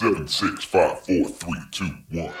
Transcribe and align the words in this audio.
Seven, 0.00 0.26
six, 0.26 0.64
five, 0.64 0.98
four, 1.00 1.28
three, 1.28 1.60
two, 1.70 1.84
one. 2.10 2.32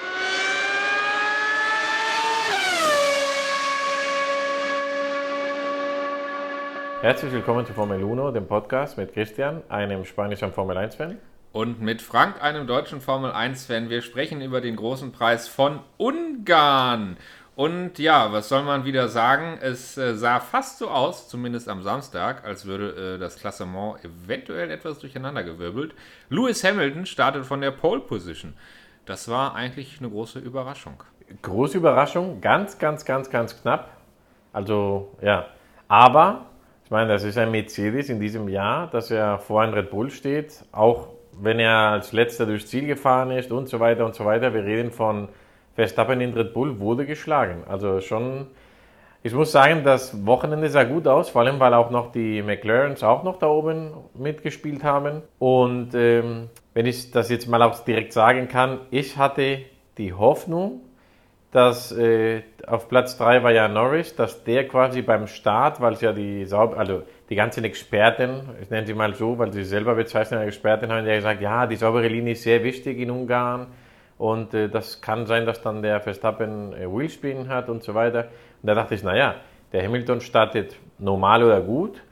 Herzlich 7.02 7.30
willkommen 7.32 7.66
zu 7.66 7.74
Formel 7.74 8.02
1, 8.02 8.32
dem 8.32 8.46
Podcast 8.46 8.96
mit 8.96 9.12
Christian, 9.12 9.62
einem 9.68 10.06
spanischen 10.06 10.54
Formel 10.54 10.78
1-Fan. 10.78 11.18
Und 11.52 11.82
mit 11.82 12.00
Frank, 12.00 12.42
einem 12.42 12.66
deutschen 12.66 13.02
Formel 13.02 13.32
1-Fan. 13.32 13.90
Wir 13.90 14.00
sprechen 14.00 14.40
über 14.40 14.62
den 14.62 14.76
großen 14.76 15.12
Preis 15.12 15.46
von 15.46 15.80
Ungarn. 15.98 17.18
Und 17.60 17.98
ja, 17.98 18.32
was 18.32 18.48
soll 18.48 18.62
man 18.62 18.86
wieder 18.86 19.08
sagen? 19.08 19.58
Es 19.60 19.98
äh, 19.98 20.14
sah 20.14 20.40
fast 20.40 20.78
so 20.78 20.88
aus, 20.88 21.28
zumindest 21.28 21.68
am 21.68 21.82
Samstag, 21.82 22.42
als 22.42 22.64
würde 22.64 23.16
äh, 23.16 23.18
das 23.18 23.36
Klassement 23.36 24.02
eventuell 24.02 24.70
etwas 24.70 24.98
durcheinandergewirbelt. 24.98 25.94
Lewis 26.30 26.64
Hamilton 26.64 27.04
startet 27.04 27.44
von 27.44 27.60
der 27.60 27.72
Pole 27.72 28.00
Position. 28.00 28.54
Das 29.04 29.28
war 29.28 29.54
eigentlich 29.54 29.98
eine 29.98 30.08
große 30.08 30.38
Überraschung. 30.38 31.02
Große 31.42 31.76
Überraschung, 31.76 32.40
ganz, 32.40 32.78
ganz, 32.78 33.04
ganz, 33.04 33.28
ganz 33.28 33.60
knapp. 33.60 33.90
Also 34.54 35.10
ja, 35.20 35.48
aber 35.86 36.46
ich 36.86 36.90
meine, 36.90 37.12
das 37.12 37.24
ist 37.24 37.36
ein 37.36 37.50
Mercedes 37.50 38.08
in 38.08 38.20
diesem 38.20 38.48
Jahr, 38.48 38.86
dass 38.86 39.10
er 39.10 39.38
vor 39.38 39.60
einem 39.60 39.74
Red 39.74 39.90
Bull 39.90 40.10
steht, 40.10 40.64
auch 40.72 41.08
wenn 41.38 41.58
er 41.58 41.76
als 41.76 42.12
letzter 42.12 42.46
durchs 42.46 42.68
Ziel 42.68 42.86
gefahren 42.86 43.30
ist 43.32 43.52
und 43.52 43.68
so 43.68 43.80
weiter 43.80 44.06
und 44.06 44.14
so 44.14 44.24
weiter. 44.24 44.54
Wir 44.54 44.64
reden 44.64 44.90
von 44.92 45.28
Verstappen 45.80 46.20
in 46.20 46.34
Red 46.34 46.52
Bull 46.52 46.78
wurde 46.78 47.06
geschlagen. 47.06 47.64
Also 47.66 48.02
schon, 48.02 48.48
ich 49.22 49.32
muss 49.32 49.50
sagen, 49.50 49.82
das 49.82 50.26
Wochenende 50.26 50.68
sah 50.68 50.84
gut 50.84 51.08
aus, 51.08 51.30
vor 51.30 51.40
allem 51.40 51.58
weil 51.58 51.72
auch 51.72 51.90
noch 51.90 52.12
die 52.12 52.42
McLarens 52.42 53.02
auch 53.02 53.22
noch 53.22 53.38
da 53.38 53.46
oben 53.46 53.92
mitgespielt 54.12 54.84
haben. 54.84 55.22
Und 55.38 55.94
ähm, 55.94 56.50
wenn 56.74 56.84
ich 56.84 57.10
das 57.12 57.30
jetzt 57.30 57.48
mal 57.48 57.62
auch 57.62 57.82
direkt 57.82 58.12
sagen 58.12 58.48
kann, 58.48 58.80
ich 58.90 59.16
hatte 59.16 59.60
die 59.96 60.12
Hoffnung, 60.12 60.82
dass 61.50 61.92
äh, 61.92 62.42
auf 62.66 62.90
Platz 62.90 63.16
3 63.16 63.42
war 63.42 63.52
ja 63.52 63.66
Norris, 63.66 64.14
dass 64.14 64.44
der 64.44 64.68
quasi 64.68 65.00
beim 65.00 65.26
Start, 65.26 65.80
weil 65.80 65.94
es 65.94 66.02
ja 66.02 66.12
die 66.12 66.46
also 66.52 67.04
die 67.30 67.34
ganzen 67.36 67.64
Experten, 67.64 68.50
ich 68.60 68.68
nenne 68.68 68.86
sie 68.86 68.94
mal 68.94 69.14
so, 69.14 69.38
weil 69.38 69.50
sie 69.50 69.64
selber 69.64 69.94
bezeichnen 69.94 70.42
Experten 70.42 70.92
haben 70.92 71.06
ja 71.06 71.16
gesagt, 71.16 71.40
ja, 71.40 71.66
die 71.66 71.76
saubere 71.76 72.06
Linie 72.06 72.34
ist 72.34 72.42
sehr 72.42 72.62
wichtig 72.62 72.98
in 72.98 73.10
Ungarn 73.10 73.68
und 74.20 74.52
äh, 74.52 74.68
das 74.68 75.00
kann 75.00 75.24
sein, 75.24 75.46
dass 75.46 75.62
dann 75.62 75.80
der 75.80 75.98
Verstappen 75.98 76.74
äh, 76.74 76.86
Wheelspin 76.86 77.48
hat 77.48 77.70
und 77.70 77.82
so 77.82 77.94
weiter. 77.94 78.28
Und 78.60 78.66
da 78.66 78.74
dachte 78.74 78.94
ich, 78.94 79.02
naja, 79.02 79.36
der 79.72 79.82
Hamilton 79.82 80.20
startet 80.20 80.76
normal 80.98 81.42
oder 81.42 81.62
gut. 81.62 82.02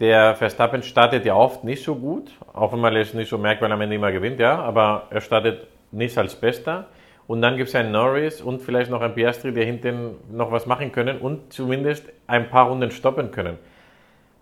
Der 0.00 0.34
Verstappen 0.34 0.82
startet 0.82 1.24
ja 1.24 1.36
oft 1.36 1.62
nicht 1.62 1.84
so 1.84 1.94
gut, 1.94 2.32
auch 2.52 2.72
wenn 2.72 2.80
man 2.80 2.96
es 2.96 3.14
nicht 3.14 3.28
so 3.28 3.38
merkt, 3.38 3.62
weil 3.62 3.70
er 3.70 3.74
am 3.74 3.80
Ende 3.80 3.94
immer 3.94 4.10
gewinnt, 4.10 4.40
ja, 4.40 4.60
aber 4.60 5.06
er 5.10 5.20
startet 5.20 5.68
nicht 5.92 6.18
als 6.18 6.34
Bester. 6.34 6.88
Und 7.28 7.42
dann 7.42 7.56
gibt 7.56 7.68
es 7.68 7.76
einen 7.76 7.92
Norris 7.92 8.40
und 8.40 8.60
vielleicht 8.60 8.90
noch 8.90 9.00
einen 9.00 9.14
Piastri, 9.14 9.52
der 9.52 9.64
hinten 9.64 10.16
noch 10.32 10.50
was 10.50 10.66
machen 10.66 10.90
können 10.90 11.20
und 11.20 11.52
zumindest 11.52 12.06
ein 12.26 12.50
paar 12.50 12.70
Runden 12.70 12.90
stoppen 12.90 13.30
können. 13.30 13.56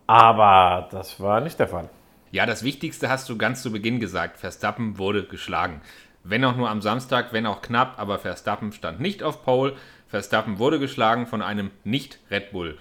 Aber 0.07 0.89
das 0.91 1.21
war 1.21 1.43
nicht 1.43 1.59
der 1.59 1.69
Fall. 1.69 1.91
Ja, 2.31 2.47
das 2.47 2.63
Wichtigste 2.63 3.11
hast 3.11 3.29
du 3.29 3.37
ganz 3.37 3.61
zu 3.63 3.73
Beginn 3.73 4.01
gesagt. 4.01 4.39
Verstappen 4.39 4.97
wurde 4.97 5.25
geschlagen. 5.25 5.83
Wenn 6.23 6.45
auch 6.45 6.57
nur 6.57 6.69
am 6.69 6.83
Samstag, 6.83 7.33
wenn 7.33 7.47
auch 7.47 7.63
knapp, 7.63 7.99
aber 7.99 8.19
Verstappen 8.19 8.73
stand 8.73 9.01
nicht 9.01 9.23
auf 9.23 9.43
Pole. 9.43 9.75
Verstappen 10.09 10.59
wurde 10.59 10.79
geschlagen 10.79 11.27
von 11.27 11.41
einem 11.41 11.71
Nicht-Red 11.85 12.51
Bull. 12.53 12.79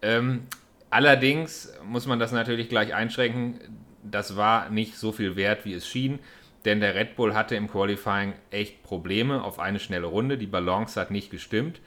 Ähm, 0.00 0.46
allerdings 0.90 1.72
muss 1.84 2.06
man 2.06 2.18
das 2.18 2.32
natürlich 2.32 2.68
gleich 2.68 2.94
einschränken. 2.94 3.60
Das 4.02 4.36
war 4.36 4.70
nicht 4.70 4.96
so 4.96 5.12
viel 5.12 5.36
wert, 5.36 5.64
wie 5.64 5.74
es 5.74 5.86
schien, 5.86 6.18
denn 6.64 6.80
der 6.80 6.94
Red 6.94 7.16
Bull 7.16 7.34
hatte 7.34 7.56
im 7.56 7.68
Qualifying 7.68 8.34
echt 8.50 8.82
Probleme 8.82 9.42
auf 9.42 9.58
eine 9.58 9.80
schnelle 9.80 10.06
Runde. 10.06 10.38
Die 10.38 10.46
Balance 10.46 10.98
hat 10.98 11.10
nicht 11.10 11.30
gestimmt. 11.30 11.80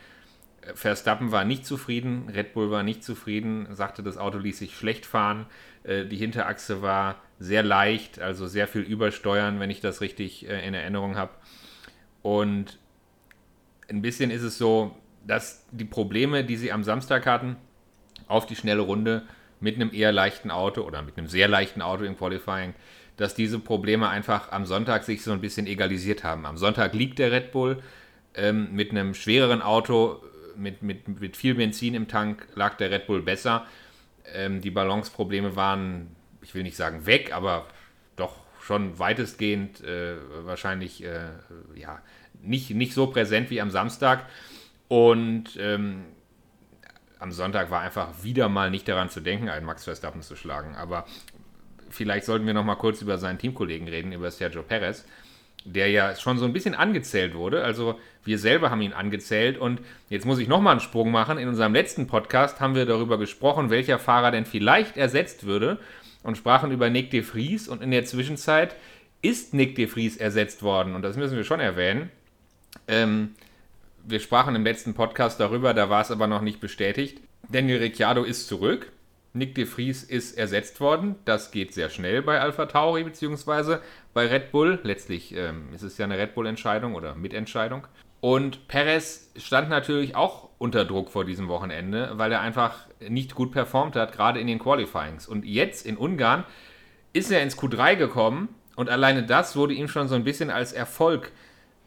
Verstappen 0.75 1.31
war 1.31 1.43
nicht 1.43 1.65
zufrieden, 1.65 2.29
Red 2.29 2.53
Bull 2.53 2.69
war 2.69 2.83
nicht 2.83 3.03
zufrieden, 3.03 3.67
sagte, 3.71 4.03
das 4.03 4.17
Auto 4.17 4.37
ließ 4.37 4.59
sich 4.59 4.75
schlecht 4.75 5.05
fahren. 5.05 5.47
Äh, 5.83 6.05
die 6.05 6.17
Hinterachse 6.17 6.81
war 6.81 7.15
sehr 7.39 7.63
leicht, 7.63 8.19
also 8.19 8.47
sehr 8.47 8.67
viel 8.67 8.81
übersteuern, 8.81 9.59
wenn 9.59 9.71
ich 9.71 9.81
das 9.81 10.01
richtig 10.01 10.47
äh, 10.47 10.65
in 10.65 10.73
Erinnerung 10.73 11.15
habe. 11.15 11.31
Und 12.21 12.77
ein 13.89 14.01
bisschen 14.01 14.29
ist 14.29 14.43
es 14.43 14.57
so, 14.57 14.95
dass 15.25 15.65
die 15.71 15.85
Probleme, 15.85 16.43
die 16.43 16.57
sie 16.57 16.71
am 16.71 16.83
Samstag 16.83 17.25
hatten, 17.25 17.57
auf 18.27 18.45
die 18.45 18.55
schnelle 18.55 18.81
Runde 18.81 19.23
mit 19.59 19.75
einem 19.75 19.93
eher 19.93 20.11
leichten 20.11 20.51
Auto 20.51 20.81
oder 20.81 21.01
mit 21.01 21.17
einem 21.17 21.27
sehr 21.27 21.47
leichten 21.47 21.81
Auto 21.81 22.03
im 22.03 22.17
Qualifying, 22.17 22.73
dass 23.17 23.35
diese 23.35 23.59
Probleme 23.59 24.09
einfach 24.09 24.51
am 24.51 24.65
Sonntag 24.65 25.03
sich 25.03 25.23
so 25.23 25.31
ein 25.31 25.41
bisschen 25.41 25.67
egalisiert 25.67 26.23
haben. 26.23 26.45
Am 26.45 26.57
Sonntag 26.57 26.93
liegt 26.93 27.19
der 27.19 27.31
Red 27.31 27.51
Bull 27.51 27.81
ähm, 28.33 28.73
mit 28.73 28.91
einem 28.91 29.13
schwereren 29.13 29.61
Auto, 29.61 30.23
mit, 30.61 30.81
mit, 30.83 31.19
mit 31.19 31.35
viel 31.35 31.55
Benzin 31.55 31.93
im 31.93 32.07
Tank, 32.07 32.47
lag 32.55 32.75
der 32.77 32.91
Red 32.91 33.07
Bull 33.07 33.21
besser. 33.21 33.65
Ähm, 34.33 34.61
die 34.61 34.71
Balanceprobleme 34.71 35.55
waren 35.55 36.15
ich 36.41 36.55
will 36.55 36.63
nicht 36.63 36.75
sagen 36.75 37.05
weg, 37.05 37.33
aber 37.33 37.67
doch 38.15 38.35
schon 38.61 38.99
weitestgehend 38.99 39.83
äh, 39.83 40.15
wahrscheinlich 40.43 41.03
äh, 41.03 41.29
ja, 41.75 42.01
nicht, 42.41 42.71
nicht 42.71 42.93
so 42.93 43.07
präsent 43.07 43.49
wie 43.49 43.61
am 43.61 43.71
Samstag. 43.71 44.25
Und 44.87 45.57
ähm, 45.57 46.03
am 47.19 47.31
Sonntag 47.31 47.71
war 47.71 47.81
einfach 47.81 48.23
wieder 48.23 48.49
mal 48.49 48.69
nicht 48.69 48.87
daran 48.87 49.09
zu 49.09 49.21
denken, 49.21 49.49
einen 49.49 49.65
Max 49.65 49.85
Verstappen 49.85 50.21
zu 50.21 50.35
schlagen. 50.35 50.75
Aber 50.75 51.05
vielleicht 51.89 52.25
sollten 52.25 52.45
wir 52.45 52.53
noch 52.53 52.65
mal 52.65 52.75
kurz 52.75 53.01
über 53.01 53.17
seinen 53.17 53.39
Teamkollegen 53.39 53.87
reden, 53.87 54.11
über 54.11 54.29
Sergio 54.31 54.63
Perez, 54.63 55.05
der 55.65 55.89
ja 55.89 56.15
schon 56.15 56.37
so 56.37 56.45
ein 56.45 56.53
bisschen 56.53 56.75
angezählt 56.75 57.35
wurde. 57.35 57.63
Also 57.63 57.99
wir 58.23 58.37
selber 58.39 58.69
haben 58.71 58.81
ihn 58.81 58.93
angezählt 58.93 59.57
und 59.57 59.81
jetzt 60.09 60.25
muss 60.25 60.39
ich 60.39 60.47
noch 60.47 60.61
mal 60.61 60.71
einen 60.71 60.79
Sprung 60.79 61.11
machen. 61.11 61.37
In 61.37 61.47
unserem 61.47 61.73
letzten 61.73 62.07
Podcast 62.07 62.59
haben 62.59 62.75
wir 62.75 62.85
darüber 62.85 63.17
gesprochen, 63.17 63.69
welcher 63.69 63.99
Fahrer 63.99 64.31
denn 64.31 64.45
vielleicht 64.45 64.97
ersetzt 64.97 65.45
würde 65.45 65.79
und 66.23 66.37
sprachen 66.37 66.71
über 66.71 66.89
Nick 66.89 67.11
de 67.11 67.21
Vries 67.21 67.67
und 67.67 67.81
in 67.81 67.91
der 67.91 68.05
Zwischenzeit 68.05 68.75
ist 69.21 69.53
Nick 69.53 69.75
de 69.75 69.87
Vries 69.87 70.17
ersetzt 70.17 70.63
worden 70.63 70.95
und 70.95 71.03
das 71.03 71.15
müssen 71.15 71.37
wir 71.37 71.43
schon 71.43 71.59
erwähnen. 71.59 72.09
Ähm, 72.87 73.35
wir 74.03 74.19
sprachen 74.19 74.55
im 74.55 74.63
letzten 74.63 74.93
Podcast 74.93 75.39
darüber, 75.39 75.73
da 75.73 75.89
war 75.89 76.01
es 76.01 76.11
aber 76.11 76.27
noch 76.27 76.41
nicht 76.41 76.59
bestätigt. 76.59 77.19
Daniel 77.49 77.79
Ricciardo 77.79 78.23
ist 78.23 78.47
zurück. 78.47 78.91
Nick 79.33 79.55
de 79.55 79.65
Vries 79.65 80.03
ist 80.03 80.37
ersetzt 80.37 80.81
worden. 80.81 81.15
Das 81.25 81.51
geht 81.51 81.73
sehr 81.73 81.89
schnell 81.89 82.21
bei 82.21 82.41
Alpha 82.41 82.65
Tauri 82.65 83.03
bzw. 83.03 83.77
bei 84.13 84.27
Red 84.27 84.51
Bull. 84.51 84.79
Letztlich 84.83 85.35
ähm, 85.35 85.69
ist 85.73 85.83
es 85.83 85.97
ja 85.97 86.05
eine 86.05 86.17
Red 86.17 86.35
Bull-Entscheidung 86.35 86.95
oder 86.95 87.15
Mitentscheidung. 87.15 87.87
Und 88.19 88.67
Perez 88.67 89.31
stand 89.35 89.69
natürlich 89.69 90.15
auch 90.15 90.49
unter 90.59 90.85
Druck 90.85 91.09
vor 91.09 91.25
diesem 91.25 91.47
Wochenende, 91.47 92.11
weil 92.15 92.31
er 92.31 92.41
einfach 92.41 92.87
nicht 92.99 93.33
gut 93.33 93.51
performt 93.51 93.95
hat, 93.95 94.11
gerade 94.11 94.39
in 94.39 94.47
den 94.47 94.59
Qualifyings. 94.59 95.27
Und 95.27 95.43
jetzt 95.43 95.85
in 95.85 95.97
Ungarn 95.97 96.43
ist 97.13 97.31
er 97.31 97.41
ins 97.41 97.57
Q3 97.57 97.95
gekommen 97.95 98.49
und 98.75 98.89
alleine 98.89 99.23
das 99.23 99.55
wurde 99.55 99.73
ihm 99.73 99.87
schon 99.87 100.07
so 100.07 100.15
ein 100.15 100.23
bisschen 100.23 100.49
als 100.49 100.71
Erfolg 100.71 101.31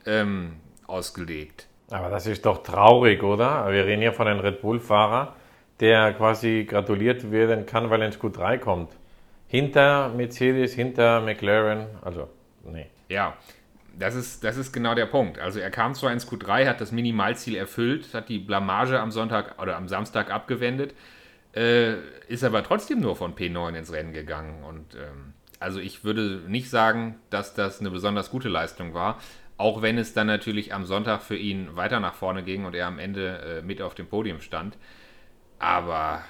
ähm, 0.06 0.56
ausgelegt. 0.86 1.68
Aber 1.90 2.08
das 2.08 2.26
ist 2.26 2.44
doch 2.46 2.62
traurig, 2.62 3.22
oder? 3.22 3.70
Wir 3.70 3.84
reden 3.84 4.02
hier 4.02 4.12
von 4.12 4.26
einem 4.26 4.40
Red 4.40 4.60
Bull-Fahrer, 4.60 5.36
der 5.80 6.12
quasi 6.14 6.66
gratuliert 6.68 7.30
werden 7.30 7.66
kann, 7.66 7.90
weil 7.90 8.00
er 8.00 8.06
ins 8.06 8.18
Q3 8.18 8.58
kommt. 8.58 8.92
Hinter 9.48 10.08
Mercedes, 10.10 10.74
hinter 10.74 11.20
McLaren, 11.20 11.86
also 12.02 12.28
nee. 12.64 12.86
Ja, 13.08 13.36
das 13.98 14.14
ist, 14.14 14.42
das 14.42 14.56
ist 14.56 14.72
genau 14.72 14.94
der 14.94 15.06
Punkt. 15.06 15.38
Also 15.38 15.60
er 15.60 15.70
kam 15.70 15.94
zwar 15.94 16.12
ins 16.12 16.28
Q3, 16.28 16.66
hat 16.66 16.80
das 16.80 16.92
Minimalziel 16.92 17.54
erfüllt, 17.56 18.12
hat 18.14 18.28
die 18.28 18.38
Blamage 18.38 18.98
am 18.98 19.10
Sonntag 19.10 19.60
oder 19.60 19.76
am 19.76 19.88
Samstag 19.88 20.30
abgewendet, 20.30 20.94
äh, 21.54 21.94
ist 22.26 22.44
aber 22.44 22.62
trotzdem 22.62 23.00
nur 23.00 23.16
von 23.16 23.34
P9 23.34 23.74
ins 23.76 23.92
Rennen 23.92 24.12
gegangen. 24.12 24.64
Und 24.64 24.94
ähm, 24.94 25.34
also 25.60 25.78
ich 25.78 26.04
würde 26.04 26.42
nicht 26.48 26.70
sagen, 26.70 27.16
dass 27.30 27.54
das 27.54 27.80
eine 27.80 27.90
besonders 27.90 28.30
gute 28.30 28.48
Leistung 28.48 28.94
war, 28.94 29.20
auch 29.56 29.82
wenn 29.82 29.98
es 29.98 30.14
dann 30.14 30.26
natürlich 30.26 30.74
am 30.74 30.84
Sonntag 30.84 31.22
für 31.22 31.36
ihn 31.36 31.76
weiter 31.76 32.00
nach 32.00 32.14
vorne 32.14 32.42
ging 32.42 32.64
und 32.64 32.74
er 32.74 32.86
am 32.86 32.98
Ende 32.98 33.60
äh, 33.60 33.62
mit 33.62 33.80
auf 33.80 33.94
dem 33.94 34.06
Podium 34.06 34.40
stand. 34.40 34.76
Aber 35.58 36.22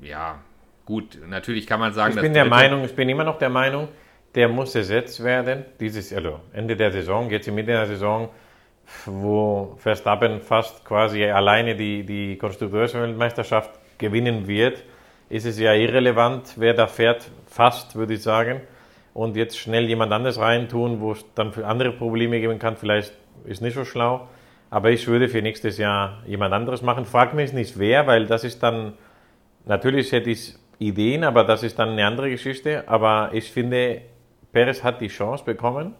ja, 0.00 0.38
gut, 0.84 1.18
natürlich 1.26 1.66
kann 1.66 1.80
man 1.80 1.92
sagen, 1.92 2.14
ich 2.14 2.20
bin 2.20 2.34
der 2.34 2.44
Meinung, 2.44 2.84
ich 2.84 2.94
bin 2.94 3.08
immer 3.08 3.24
noch 3.24 3.38
der 3.38 3.50
Meinung, 3.50 3.88
der 4.34 4.48
muss 4.48 4.74
ersetzt 4.74 5.22
werden. 5.22 5.64
Dieses 5.80 6.12
also 6.12 6.40
Ende 6.52 6.76
der 6.76 6.92
Saison, 6.92 7.30
jetzt 7.30 7.48
in 7.48 7.54
Mitte 7.54 7.72
der 7.72 7.86
Saison, 7.86 8.28
wo 9.04 9.74
Verstappen 9.78 10.40
fast 10.40 10.84
quasi 10.84 11.24
alleine 11.24 11.76
die, 11.76 12.04
die 12.04 12.36
Konstrukteursweltmeisterschaft 12.38 13.70
gewinnen 13.98 14.46
wird, 14.46 14.82
ist 15.28 15.44
es 15.44 15.58
ja 15.58 15.74
irrelevant, 15.74 16.54
wer 16.56 16.74
da 16.74 16.86
fährt, 16.86 17.30
fast 17.46 17.96
würde 17.96 18.14
ich 18.14 18.22
sagen. 18.22 18.62
Und 19.12 19.36
jetzt 19.36 19.58
schnell 19.58 19.88
jemand 19.88 20.12
anderes 20.12 20.38
reintun, 20.38 21.00
wo 21.00 21.12
es 21.12 21.24
dann 21.34 21.52
für 21.52 21.66
andere 21.66 21.92
Probleme 21.92 22.40
geben 22.40 22.58
kann, 22.58 22.76
vielleicht 22.76 23.12
ist 23.44 23.60
nicht 23.60 23.74
so 23.74 23.84
schlau. 23.84 24.28
Aber 24.70 24.90
ich 24.90 25.06
würde 25.06 25.28
für 25.28 25.42
nächstes 25.42 25.78
Jahr 25.78 26.22
jemand 26.26 26.52
anderes 26.52 26.82
machen. 26.82 27.04
Frag 27.04 27.34
mich 27.34 27.52
nicht 27.52 27.78
wer, 27.78 28.06
weil 28.06 28.26
das 28.26 28.44
ist 28.44 28.62
dann, 28.62 28.94
natürlich 29.64 30.12
hätte 30.12 30.30
ich 30.30 30.54
Ideen, 30.78 31.24
aber 31.24 31.44
das 31.44 31.62
ist 31.62 31.78
dann 31.78 31.90
eine 31.90 32.06
andere 32.06 32.30
Geschichte. 32.30 32.84
Aber 32.86 33.30
ich 33.32 33.50
finde, 33.50 34.02
Perez 34.52 34.84
hat 34.84 35.00
die 35.00 35.08
Chance 35.08 35.44
bekommen. 35.44 35.94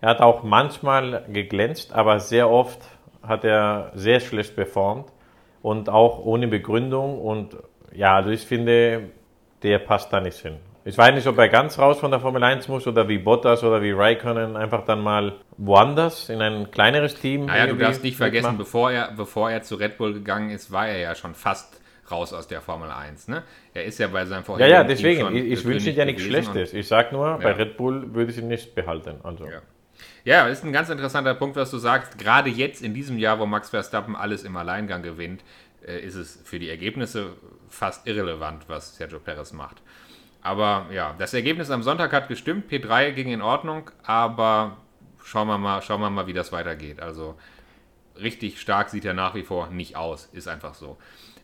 Er 0.00 0.10
hat 0.10 0.20
auch 0.20 0.42
manchmal 0.42 1.24
geglänzt, 1.28 1.92
aber 1.92 2.20
sehr 2.20 2.50
oft 2.50 2.80
hat 3.22 3.44
er 3.44 3.92
sehr 3.94 4.20
schlecht 4.20 4.56
performt 4.56 5.12
und 5.62 5.88
auch 5.88 6.24
ohne 6.24 6.48
Begründung. 6.48 7.20
Und 7.20 7.56
ja, 7.92 8.16
also 8.16 8.30
ich 8.30 8.42
finde, 8.42 9.10
der 9.62 9.78
passt 9.78 10.12
da 10.12 10.20
nicht 10.20 10.38
hin. 10.38 10.56
Ich 10.90 10.98
weiß 10.98 11.14
nicht, 11.14 11.26
ob 11.28 11.38
er 11.38 11.48
ganz 11.48 11.78
raus 11.78 12.00
von 12.00 12.10
der 12.10 12.18
Formel 12.18 12.42
1 12.42 12.66
muss 12.66 12.86
oder 12.86 13.08
wie 13.08 13.18
Bottas 13.18 13.62
oder 13.62 13.80
wie 13.80 13.92
Raikkonen 13.92 14.56
einfach 14.56 14.84
dann 14.84 15.00
mal 15.00 15.36
woanders 15.56 16.28
in 16.28 16.42
ein 16.42 16.70
kleineres 16.72 17.14
Team. 17.14 17.46
Naja, 17.46 17.68
du 17.68 17.76
darfst 17.76 18.02
nicht 18.02 18.16
vergessen, 18.16 18.58
bevor 18.58 18.90
er, 18.90 19.12
bevor 19.12 19.50
er 19.50 19.62
zu 19.62 19.76
Red 19.76 19.98
Bull 19.98 20.14
gegangen 20.14 20.50
ist, 20.50 20.72
war 20.72 20.88
er 20.88 20.98
ja 20.98 21.14
schon 21.14 21.34
fast 21.34 21.80
raus 22.10 22.32
aus 22.32 22.48
der 22.48 22.60
Formel 22.60 22.90
1. 22.90 23.28
Ne? 23.28 23.44
Er 23.72 23.84
ist 23.84 24.00
ja 24.00 24.08
bei 24.08 24.26
seinem 24.26 24.40
Ja, 24.40 24.44
vorherigen 24.44 24.74
ja, 24.74 24.80
Team 24.80 24.88
deswegen. 24.88 25.36
Ich, 25.36 25.44
ich 25.44 25.64
wünsche 25.64 25.84
König 25.84 25.96
ja 25.96 26.04
nichts 26.04 26.22
Schlechtes. 26.22 26.74
Ich 26.74 26.88
sag 26.88 27.12
nur, 27.12 27.38
bei 27.38 27.50
Ja. 27.50 27.56
Red 27.56 27.76
Bull 27.76 28.12
würde 28.12 28.32
ich 28.32 28.38
ihn 28.38 28.48
nicht 28.48 28.74
behalten. 28.74 29.20
Also. 29.22 29.44
Ja. 29.44 29.62
Ja, 30.24 30.48
ist 30.48 30.64
ein 30.64 30.72
ganz 30.72 30.90
interessanter 30.90 31.34
Punkt, 31.34 31.56
was 31.56 31.70
du 31.70 31.78
sagst. 31.78 32.18
Gerade 32.18 32.50
jetzt 32.50 32.82
in 32.82 32.94
diesem 32.94 33.16
Jahr, 33.18 33.38
wo 33.38 33.46
Max 33.46 33.70
Verstappen 33.70 34.16
alles 34.16 34.42
im 34.42 34.56
Alleingang 34.56 35.02
gewinnt, 35.02 35.42
äh, 35.86 36.00
ist 36.00 36.14
es 36.14 36.40
für 36.44 36.58
die 36.58 36.68
Ergebnisse 36.68 37.34
fast 37.68 38.06
irrelevant, 38.06 38.64
was 38.68 38.96
Sergio 38.96 39.18
Perez 39.18 39.52
macht. 39.52 39.82
Aber 40.42 40.86
ja, 40.92 41.14
das 41.18 41.34
Ergebnis 41.34 41.70
am 41.70 41.82
Sonntag 41.82 42.12
hat 42.12 42.28
gestimmt. 42.28 42.70
P3 42.70 43.12
ging 43.12 43.28
in 43.28 43.42
Ordnung, 43.42 43.90
aber 44.04 44.76
schauen 45.22 45.48
wir 45.48 45.58
mal, 45.58 45.82
schauen 45.82 46.00
wir 46.00 46.10
mal, 46.10 46.26
wie 46.26 46.32
das 46.32 46.50
weitergeht. 46.52 47.00
Also 47.00 47.34
richtig 48.20 48.60
stark 48.60 48.88
sieht 48.90 49.04
er 49.04 49.14
nach 49.14 49.34
wie 49.34 49.42
vor 49.42 49.68
nicht 49.68 49.96
aus, 49.96 50.28
ist 50.32 50.48
einfach 50.48 50.74
so. 50.74 50.96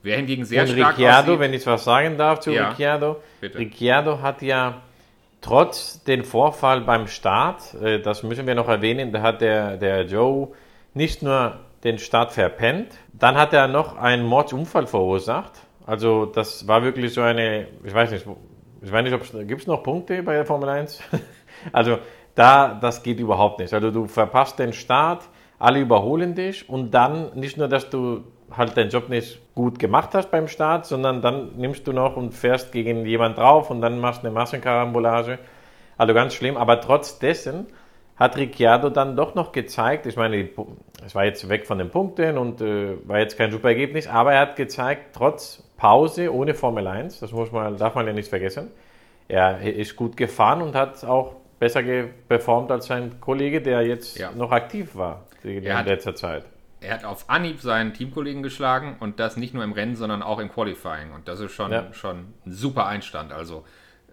Wer 0.03 0.17
hingegen 0.17 0.45
sehr 0.45 0.63
Und 0.63 0.69
stark 0.69 0.97
Ricciardo, 0.99 1.33
aussieht, 1.33 1.41
wenn 1.41 1.55
ich 1.55 1.67
was 1.67 1.85
sagen 1.85 2.17
darf 2.17 2.41
zu 2.41 2.53
Ja, 2.53 2.69
Ricciardo. 2.71 3.23
bitte. 3.41 3.59
Ricciardo 3.59 4.21
hat 4.23 4.41
ja 4.43 4.83
trotz 5.41 6.03
den 6.05 6.25
Vorfall 6.25 6.81
beim 6.83 7.07
Start, 7.07 7.75
äh, 7.75 8.01
das 8.01 8.23
müssen 8.23 8.47
wir 8.47 8.55
noch 8.55 8.69
erwähnen, 8.69 9.13
da 9.13 9.23
hat 9.23 9.41
der, 9.41 9.77
der 9.77 10.03
Joe 10.07 10.49
nicht 10.95 11.23
nur 11.23 11.61
den 11.85 11.99
Start 11.99 12.33
verpennt, 12.33 12.95
dann 13.13 13.37
hat 13.37 13.53
er 13.53 13.69
noch 13.69 13.97
einen 13.97 14.25
Mordsunfall 14.25 14.87
verursacht. 14.87 15.53
Also 15.87 16.27
das 16.27 16.67
war 16.67 16.83
wirklich 16.83 17.13
so 17.13 17.21
eine, 17.21 17.69
ich 17.85 17.95
weiß 17.95 18.11
nicht, 18.11 18.27
ich 18.83 18.93
weiß 18.93 19.05
nicht, 19.05 19.49
gibt 19.49 19.63
es 19.63 19.67
noch 19.67 19.83
Punkte 19.83 20.23
bei 20.23 20.35
der 20.35 20.45
Formel 20.45 20.69
1? 20.69 21.01
also 21.73 21.99
da, 22.35 22.79
das 22.81 23.03
geht 23.03 23.19
überhaupt 23.19 23.59
nicht. 23.59 23.73
Also 23.73 23.91
du 23.91 24.07
verpasst 24.07 24.59
den 24.59 24.73
Start, 24.73 25.29
alle 25.59 25.81
überholen 25.81 26.35
dich 26.35 26.69
und 26.69 26.93
dann 26.93 27.35
nicht 27.35 27.57
nur, 27.57 27.69
dass 27.69 27.89
du 27.91 28.25
halt 28.51 28.77
deinen 28.77 28.91
Job 28.91 29.09
nicht 29.09 29.41
gut 29.55 29.79
gemacht 29.79 30.11
hast 30.13 30.31
beim 30.31 30.49
Start, 30.49 30.87
sondern 30.87 31.23
dann 31.23 31.57
nimmst 31.57 31.87
du 31.87 31.93
noch 31.93 32.17
und 32.17 32.33
fährst 32.33 32.73
gegen 32.73 33.07
jemand 33.07 33.39
drauf 33.39 33.71
und 33.71 33.81
dann 33.81 33.99
machst 33.99 34.25
eine 34.25 34.33
Massenkarambolage. 34.33 35.39
Also 35.97 36.15
ganz 36.15 36.35
schlimm, 36.35 36.57
aber 36.57 36.81
trotz 36.81 37.19
dessen 37.19 37.67
hat 38.17 38.37
Ricciardo 38.37 38.91
dann 38.91 39.17
doch 39.17 39.35
noch 39.35 39.53
gezeigt, 39.53 40.07
ich 40.07 40.17
meine, 40.17 40.49
es 41.05 41.15
war 41.15 41.25
jetzt 41.25 41.49
weg 41.49 41.67
von 41.67 41.79
den 41.79 41.91
Punkten 41.91 42.39
und 42.39 42.61
äh, 42.61 42.97
war 43.07 43.19
jetzt 43.19 43.37
kein 43.37 43.51
super 43.51 43.69
Ergebnis, 43.69 44.07
aber 44.07 44.33
er 44.33 44.41
hat 44.41 44.57
gezeigt, 44.57 45.15
trotz 45.15 45.66
Pause 45.77 46.33
ohne 46.33 46.55
Formel 46.55 46.87
1, 46.87 47.21
das 47.21 47.33
muss 47.33 47.53
man, 47.53 47.77
darf 47.77 47.95
man 47.95 48.07
ja 48.07 48.13
nicht 48.13 48.29
vergessen, 48.29 48.71
er 49.29 49.61
ist 49.61 49.97
gut 49.97 50.17
gefahren 50.17 50.63
und 50.63 50.75
hat 50.75 51.05
auch 51.05 51.37
besser 51.59 51.83
performt 52.29 52.71
als 52.71 52.87
sein 52.87 53.21
Kollege, 53.21 53.61
der 53.61 53.83
jetzt 53.83 54.19
Ja. 54.19 54.31
noch 54.33 54.53
aktiv 54.53 54.95
war 54.95 55.25
in 55.43 55.65
Er 55.65 55.79
hat- 55.79 55.87
letzter 55.87 56.15
Zeit. 56.15 56.45
er 56.81 56.95
hat 56.95 57.05
auf 57.05 57.29
Anhieb 57.29 57.61
seinen 57.61 57.93
Teamkollegen 57.95 58.43
geschlagen 58.43 58.97
und 59.01 59.19
das 59.21 59.37
nicht 59.37 59.55
nur 59.55 59.65
im 59.65 59.73
Rennen, 59.73 59.97
sondern 59.97 60.23
auch 60.23 60.39
im 60.39 60.51
Qualifying. 60.51 61.13
Und 61.13 61.29
das 61.29 61.41
ist 61.41 61.53
schon, 61.53 61.73
Ja. 61.73 61.93
schon 61.93 62.19
ein 62.47 62.53
super 62.53 62.87
Einstand. 62.87 63.33
Also 63.33 63.65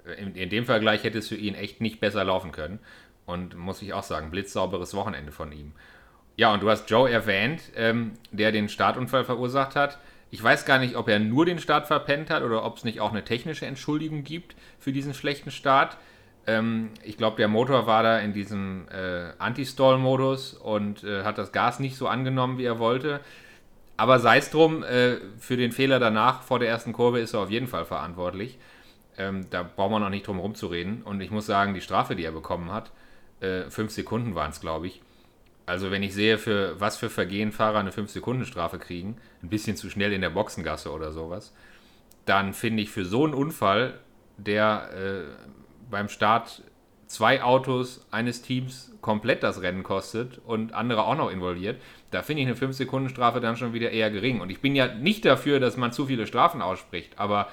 äh, 0.05 0.21
in, 0.21 0.35
in 0.35 0.49
dem 0.49 0.65
Vergleich 0.65 1.03
hätte 1.03 1.17
es 1.19 1.27
für 1.29 1.35
ihn 1.35 1.53
echt 1.55 1.79
nicht 1.81 1.99
besser 1.99 2.23
laufen 2.23 2.51
können. 2.51 2.79
Und 3.25 3.55
muss 3.55 3.81
ich 3.81 3.93
auch 3.93 4.03
sagen, 4.03 4.31
blitzsauberes 4.31 4.93
Wochenende 4.95 5.31
von 5.31 5.51
ihm. 5.53 5.73
Ja, 6.35 6.53
und 6.53 6.61
du 6.63 6.69
hast 6.69 6.89
Joe 6.89 7.09
erwähnt, 7.09 7.61
ähm, 7.75 8.13
der 8.31 8.51
den 8.51 8.67
Startunfall 8.67 9.23
verursacht 9.23 9.75
hat. 9.75 9.97
Ich 10.33 10.43
weiß 10.43 10.65
gar 10.65 10.79
nicht, 10.79 10.95
ob 10.95 11.09
er 11.09 11.19
nur 11.19 11.45
den 11.45 11.59
Start 11.59 11.85
verpennt 11.85 12.31
hat 12.31 12.41
oder 12.41 12.65
ob 12.65 12.77
es 12.77 12.83
nicht 12.83 12.99
auch 12.99 13.11
eine 13.11 13.23
technische 13.23 13.67
Entschuldigung 13.67 14.23
gibt 14.23 14.55
für 14.79 14.91
diesen 14.91 15.13
schlechten 15.13 15.51
Start. 15.51 15.95
Ähm, 16.47 16.89
ich 17.03 17.17
glaube, 17.17 17.37
der 17.37 17.47
Motor 17.47 17.85
war 17.85 18.01
da 18.01 18.17
in 18.17 18.33
diesem 18.33 18.87
äh, 18.89 19.25
Anti-Stall-Modus 19.37 20.55
und 20.55 21.03
äh, 21.03 21.23
hat 21.23 21.37
das 21.37 21.51
Gas 21.51 21.79
nicht 21.79 21.97
so 21.97 22.07
angenommen, 22.07 22.57
wie 22.57 22.63
er 22.63 22.79
wollte. 22.79 23.19
Aber 23.95 24.17
sei 24.17 24.39
es 24.39 24.49
drum, 24.49 24.81
äh, 24.81 25.17
für 25.37 25.55
den 25.55 25.71
Fehler 25.71 25.99
danach 25.99 26.41
vor 26.41 26.57
der 26.57 26.67
ersten 26.67 26.93
Kurve 26.93 27.19
ist 27.19 27.35
er 27.35 27.41
auf 27.41 27.51
jeden 27.51 27.67
Fall 27.67 27.85
verantwortlich. 27.85 28.57
Ähm, 29.19 29.45
da 29.51 29.61
braucht 29.61 29.91
man 29.91 30.01
noch 30.01 30.09
nicht 30.09 30.25
drum 30.25 30.39
rumzureden. 30.39 31.03
Und 31.03 31.21
ich 31.21 31.29
muss 31.29 31.45
sagen, 31.45 31.75
die 31.75 31.81
Strafe, 31.81 32.15
die 32.15 32.25
er 32.25 32.31
bekommen 32.31 32.71
hat, 32.71 32.89
äh, 33.39 33.69
fünf 33.69 33.91
Sekunden 33.91 34.33
waren 34.33 34.49
es, 34.49 34.61
glaube 34.61 34.87
ich. 34.87 35.03
Also 35.65 35.91
wenn 35.91 36.03
ich 36.03 36.13
sehe, 36.13 36.37
für 36.37 36.79
was 36.79 36.97
für 36.97 37.09
Vergehen 37.09 37.51
Fahrer 37.51 37.79
eine 37.79 37.91
5-Sekunden-Strafe 37.91 38.79
kriegen, 38.79 39.17
ein 39.41 39.49
bisschen 39.49 39.77
zu 39.77 39.89
schnell 39.89 40.11
in 40.11 40.21
der 40.21 40.29
Boxengasse 40.29 40.91
oder 40.91 41.11
sowas, 41.11 41.53
dann 42.25 42.53
finde 42.53 42.83
ich 42.83 42.89
für 42.89 43.05
so 43.05 43.23
einen 43.23 43.33
Unfall, 43.33 43.99
der 44.37 44.89
äh, 44.93 45.45
beim 45.89 46.09
Start 46.09 46.63
zwei 47.07 47.43
Autos 47.43 48.05
eines 48.11 48.41
Teams 48.41 48.91
komplett 49.01 49.43
das 49.43 49.61
Rennen 49.61 49.83
kostet 49.83 50.39
und 50.45 50.73
andere 50.73 51.03
auch 51.03 51.15
noch 51.15 51.31
involviert, 51.31 51.79
da 52.11 52.23
finde 52.23 52.41
ich 52.41 52.47
eine 52.47 52.57
5-Sekunden-Strafe 52.57 53.39
dann 53.39 53.57
schon 53.57 53.73
wieder 53.73 53.91
eher 53.91 54.09
gering. 54.09 54.41
Und 54.41 54.49
ich 54.49 54.61
bin 54.61 54.75
ja 54.75 54.93
nicht 54.93 55.23
dafür, 55.25 55.59
dass 55.59 55.77
man 55.77 55.91
zu 55.91 56.07
viele 56.07 56.25
Strafen 56.27 56.61
ausspricht, 56.61 57.17
aber 57.17 57.47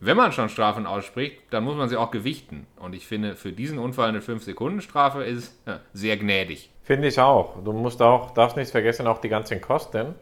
wenn 0.00 0.16
man 0.16 0.32
schon 0.32 0.50
Strafen 0.50 0.86
ausspricht, 0.86 1.40
dann 1.50 1.64
muss 1.64 1.76
man 1.76 1.88
sie 1.88 1.96
auch 1.96 2.10
gewichten. 2.10 2.66
Und 2.76 2.94
ich 2.94 3.06
finde, 3.06 3.34
für 3.34 3.52
diesen 3.52 3.78
Unfall 3.78 4.10
eine 4.10 4.20
5-Sekunden-Strafe 4.20 5.24
ist 5.24 5.58
ja, 5.66 5.80
sehr 5.94 6.18
gnädig. 6.18 6.70
Finde 6.86 7.08
ich 7.08 7.18
auch. 7.18 7.60
Du 7.64 7.72
musst 7.72 8.00
auch, 8.00 8.30
darfst 8.30 8.56
nicht 8.56 8.70
vergessen, 8.70 9.08
auch 9.08 9.18
die 9.18 9.28
ganzen 9.28 9.60
Kosten 9.60 10.14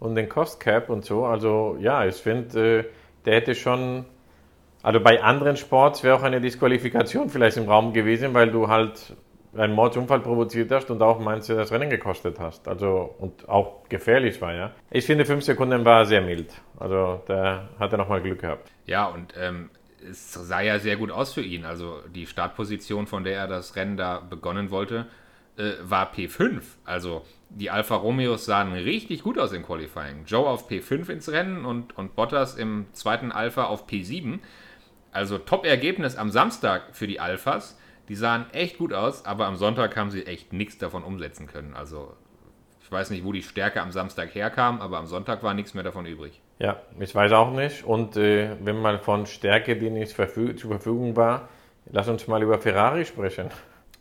und 0.00 0.16
den 0.16 0.28
Cost 0.28 0.58
Cap 0.58 0.90
und 0.90 1.04
so. 1.04 1.24
Also 1.24 1.76
ja, 1.78 2.04
ich 2.04 2.16
finde, 2.16 2.80
äh, 2.80 2.84
der 3.24 3.36
hätte 3.36 3.54
schon, 3.54 4.04
also 4.82 4.98
bei 4.98 5.22
anderen 5.22 5.56
Sports 5.56 6.02
wäre 6.02 6.16
auch 6.16 6.24
eine 6.24 6.40
Disqualifikation 6.40 7.30
vielleicht 7.30 7.56
im 7.56 7.68
Raum 7.68 7.92
gewesen, 7.92 8.34
weil 8.34 8.50
du 8.50 8.66
halt 8.66 9.14
einen 9.56 9.74
Mordsunfall 9.74 10.18
provoziert 10.18 10.72
hast 10.72 10.90
und 10.90 11.00
auch 11.02 11.20
meinst, 11.20 11.50
du 11.50 11.54
das 11.54 11.70
Rennen 11.70 11.88
gekostet 11.88 12.40
hast. 12.40 12.66
Also 12.66 13.14
und 13.20 13.48
auch 13.48 13.88
gefährlich 13.88 14.40
war, 14.40 14.52
ja. 14.52 14.72
Ich 14.90 15.06
finde, 15.06 15.24
fünf 15.24 15.44
Sekunden 15.44 15.84
war 15.84 16.04
sehr 16.04 16.20
mild. 16.20 16.52
Also 16.80 17.22
da 17.26 17.68
hat 17.78 17.92
er 17.92 17.98
nochmal 17.98 18.22
Glück 18.22 18.40
gehabt. 18.40 18.72
Ja, 18.86 19.06
und 19.06 19.34
ähm, 19.40 19.70
es 20.10 20.32
sah 20.32 20.62
ja 20.62 20.80
sehr 20.80 20.96
gut 20.96 21.12
aus 21.12 21.32
für 21.32 21.42
ihn. 21.42 21.64
Also 21.64 22.00
die 22.12 22.26
Startposition, 22.26 23.06
von 23.06 23.22
der 23.22 23.36
er 23.36 23.46
das 23.46 23.76
Rennen 23.76 23.96
da 23.96 24.18
begonnen 24.18 24.72
wollte, 24.72 25.06
äh, 25.58 25.74
war 25.82 26.12
P5. 26.12 26.62
Also 26.84 27.24
die 27.50 27.70
Alfa 27.70 27.96
Romeos 27.96 28.44
sahen 28.44 28.72
richtig 28.72 29.22
gut 29.22 29.38
aus 29.38 29.52
im 29.52 29.64
Qualifying. 29.64 30.24
Joe 30.26 30.46
auf 30.46 30.70
P5 30.70 31.08
ins 31.10 31.30
Rennen 31.30 31.64
und, 31.64 31.96
und 31.98 32.14
Bottas 32.14 32.56
im 32.56 32.86
zweiten 32.92 33.32
Alpha 33.32 33.64
auf 33.64 33.86
P7. 33.86 34.38
Also 35.12 35.38
Top-Ergebnis 35.38 36.16
am 36.16 36.30
Samstag 36.30 36.94
für 36.94 37.06
die 37.06 37.20
Alphas. 37.20 37.78
Die 38.08 38.14
sahen 38.14 38.46
echt 38.52 38.78
gut 38.78 38.92
aus, 38.92 39.26
aber 39.26 39.46
am 39.46 39.56
Sonntag 39.56 39.96
haben 39.96 40.10
sie 40.10 40.24
echt 40.26 40.52
nichts 40.52 40.78
davon 40.78 41.04
umsetzen 41.04 41.46
können. 41.46 41.74
Also 41.74 42.14
ich 42.82 42.90
weiß 42.90 43.10
nicht, 43.10 43.24
wo 43.24 43.32
die 43.32 43.42
Stärke 43.42 43.82
am 43.82 43.92
Samstag 43.92 44.34
herkam, 44.34 44.80
aber 44.80 44.96
am 44.96 45.06
Sonntag 45.06 45.42
war 45.42 45.52
nichts 45.52 45.74
mehr 45.74 45.84
davon 45.84 46.06
übrig. 46.06 46.40
Ja, 46.58 46.80
ich 46.98 47.14
weiß 47.14 47.32
auch 47.32 47.52
nicht. 47.52 47.84
Und 47.84 48.16
äh, 48.16 48.56
wenn 48.60 48.80
man 48.80 49.00
von 49.00 49.26
Stärke, 49.26 49.76
die 49.76 49.90
nicht 49.90 50.12
verfü 50.12 50.56
zur 50.56 50.70
Verfügung 50.70 51.14
war, 51.14 51.48
lass 51.90 52.08
uns 52.08 52.26
mal 52.28 52.42
über 52.42 52.58
Ferrari 52.58 53.04
sprechen. 53.04 53.50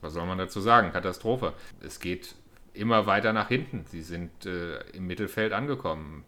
Was 0.01 0.13
soll 0.13 0.25
man 0.25 0.37
dazu 0.37 0.59
sagen? 0.59 0.91
Katastrophe. 0.91 1.53
Es 1.81 1.99
geht 1.99 2.35
immer 2.73 3.05
weiter 3.07 3.33
nach 3.33 3.47
hinten. 3.47 3.85
Sie 3.87 4.01
sind 4.01 4.45
äh, 4.45 4.79
im 4.93 5.07
Mittelfeld 5.07 5.53
angekommen. 5.53 6.23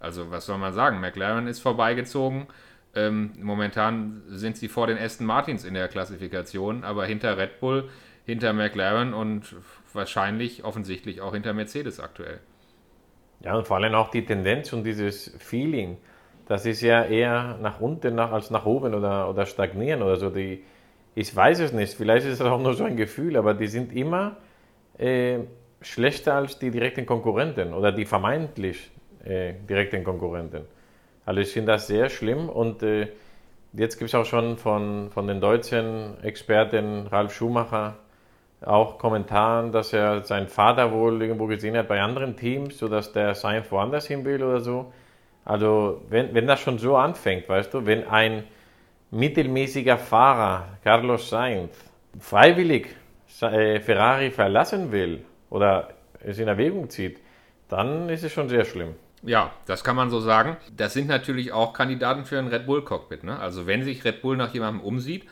Also 0.00 0.30
was 0.30 0.46
soll 0.46 0.58
man 0.58 0.72
sagen? 0.72 1.00
McLaren 1.00 1.46
ist 1.46 1.60
vorbeigezogen. 1.60 2.46
Ähm, 2.94 3.32
momentan 3.40 4.22
sind 4.26 4.56
sie 4.56 4.68
vor 4.68 4.86
den 4.86 4.98
Aston 4.98 5.26
Martins 5.26 5.64
in 5.64 5.74
der 5.74 5.88
Klassifikation, 5.88 6.84
aber 6.84 7.06
hinter 7.06 7.38
Red 7.38 7.60
Bull, 7.60 7.88
hinter 8.26 8.52
McLaren 8.52 9.14
und 9.14 9.54
wahrscheinlich 9.94 10.64
offensichtlich 10.64 11.20
auch 11.20 11.32
hinter 11.32 11.54
Mercedes 11.54 12.00
aktuell. 12.00 12.40
Ja, 13.40 13.56
und 13.56 13.66
vor 13.66 13.76
allem 13.78 13.94
auch 13.94 14.10
die 14.10 14.24
Tendenz 14.24 14.72
und 14.72 14.84
dieses 14.84 15.34
Feeling, 15.38 15.96
das 16.46 16.66
ist 16.66 16.80
ja 16.82 17.04
eher 17.04 17.58
nach 17.60 17.80
unten 17.80 18.18
als 18.18 18.50
nach 18.50 18.66
oben 18.66 18.94
oder, 18.94 19.28
oder 19.30 19.46
stagnieren 19.46 20.02
oder 20.02 20.16
so. 20.16 20.30
Die, 20.30 20.62
ich 21.14 21.34
weiß 21.34 21.60
es 21.60 21.72
nicht, 21.72 21.94
vielleicht 21.94 22.26
ist 22.26 22.40
es 22.40 22.46
auch 22.46 22.60
nur 22.60 22.74
so 22.74 22.84
ein 22.84 22.96
Gefühl, 22.96 23.36
aber 23.36 23.54
die 23.54 23.66
sind 23.66 23.92
immer 23.94 24.36
äh, 24.98 25.40
schlechter 25.80 26.34
als 26.34 26.58
die 26.58 26.70
direkten 26.70 27.06
Konkurrenten 27.06 27.74
oder 27.74 27.92
die 27.92 28.04
vermeintlich 28.04 28.90
äh, 29.24 29.54
direkten 29.68 30.04
Konkurrenten. 30.04 30.62
Also 31.24 31.40
ich 31.40 31.52
finde 31.52 31.72
das 31.72 31.86
sehr 31.86 32.08
schlimm 32.08 32.48
und 32.48 32.82
äh, 32.82 33.08
jetzt 33.72 33.98
gibt 33.98 34.08
es 34.08 34.14
auch 34.14 34.24
schon 34.24 34.56
von, 34.56 35.10
von 35.10 35.26
den 35.26 35.40
deutschen 35.40 36.22
Experten 36.22 37.06
Ralf 37.06 37.34
Schumacher 37.34 37.96
auch 38.64 38.98
Kommentaren, 38.98 39.72
dass 39.72 39.92
er 39.92 40.22
seinen 40.22 40.48
Vater 40.48 40.92
wohl 40.92 41.20
irgendwo 41.20 41.46
gesehen 41.46 41.76
hat 41.76 41.88
bei 41.88 42.00
anderen 42.00 42.36
Teams, 42.36 42.78
sodass 42.78 43.12
der 43.12 43.34
Sainz 43.34 43.70
woanders 43.70 44.06
hin 44.06 44.24
will 44.24 44.42
oder 44.42 44.60
so. 44.60 44.92
Also 45.44 46.02
wenn, 46.08 46.32
wenn 46.34 46.46
das 46.46 46.60
schon 46.60 46.78
so 46.78 46.96
anfängt, 46.96 47.48
weißt 47.48 47.74
du, 47.74 47.86
wenn 47.86 48.06
ein 48.06 48.44
mittelmäßiger 49.12 49.98
Fahrer, 49.98 50.78
Carlos 50.82 51.28
Sainz, 51.28 51.76
freiwillig 52.18 52.88
äh, 53.40 53.78
Ferrari 53.80 54.30
verlassen 54.30 54.90
will 54.90 55.24
oder 55.50 55.90
es 56.20 56.38
in 56.38 56.48
Erwägung 56.48 56.90
zieht, 56.90 57.18
dann 57.68 58.08
ist 58.08 58.24
es 58.24 58.32
schon 58.32 58.48
sehr 58.48 58.64
schlimm. 58.64 58.94
Ja, 59.22 59.52
das 59.66 59.84
kann 59.84 59.96
man 59.96 60.10
so 60.10 60.18
sagen. 60.18 60.56
Das 60.76 60.94
sind 60.94 61.08
natürlich 61.08 61.52
auch 61.52 61.74
Kandidaten 61.74 62.24
für 62.24 62.38
ein 62.38 62.48
Red 62.48 62.66
Bull 62.66 62.82
Cockpit. 62.82 63.22
Ne? 63.22 63.38
Also 63.38 63.66
wenn 63.66 63.84
sich 63.84 64.04
Red 64.04 64.22
Bull 64.22 64.36
nach 64.36 64.52
jemandem 64.52 64.82
umsieht 64.82 65.26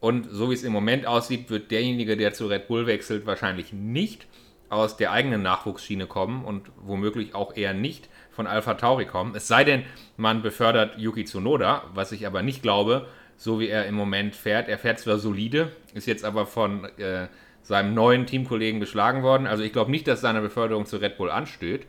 und 0.00 0.28
so 0.30 0.50
wie 0.50 0.54
es 0.54 0.62
im 0.62 0.72
Moment 0.72 1.06
aussieht, 1.06 1.50
wird 1.50 1.70
derjenige, 1.70 2.16
der 2.16 2.34
zu 2.34 2.46
Red 2.46 2.68
Bull 2.68 2.86
wechselt, 2.86 3.26
wahrscheinlich 3.26 3.72
nicht 3.72 4.26
aus 4.68 4.96
der 4.98 5.12
eigenen 5.12 5.42
Nachwuchsschiene 5.42 6.06
kommen 6.06 6.44
und 6.44 6.70
womöglich 6.76 7.34
auch 7.34 7.56
eher 7.56 7.72
nicht 7.72 8.08
von 8.38 8.46
Alpha 8.46 8.74
Tauri 8.74 9.04
kommen. 9.04 9.34
Es 9.34 9.48
sei 9.48 9.64
denn, 9.64 9.82
man 10.16 10.42
befördert 10.42 10.96
Yuki 10.96 11.24
Tsunoda, 11.24 11.82
was 11.92 12.12
ich 12.12 12.24
aber 12.24 12.40
nicht 12.40 12.62
glaube, 12.62 13.08
so 13.36 13.58
wie 13.58 13.66
er 13.66 13.86
im 13.86 13.96
Moment 13.96 14.36
fährt. 14.36 14.68
Er 14.68 14.78
fährt 14.78 15.00
zwar 15.00 15.18
solide, 15.18 15.72
ist 15.92 16.06
jetzt 16.06 16.24
aber 16.24 16.46
von 16.46 16.84
äh, 16.98 17.26
seinem 17.62 17.94
neuen 17.94 18.26
Teamkollegen 18.26 18.78
geschlagen 18.78 19.24
worden. 19.24 19.48
Also 19.48 19.64
ich 19.64 19.72
glaube 19.72 19.90
nicht, 19.90 20.06
dass 20.06 20.20
seine 20.20 20.40
Beförderung 20.40 20.86
zu 20.86 20.98
Red 20.98 21.18
Bull 21.18 21.32
ansteht. 21.32 21.86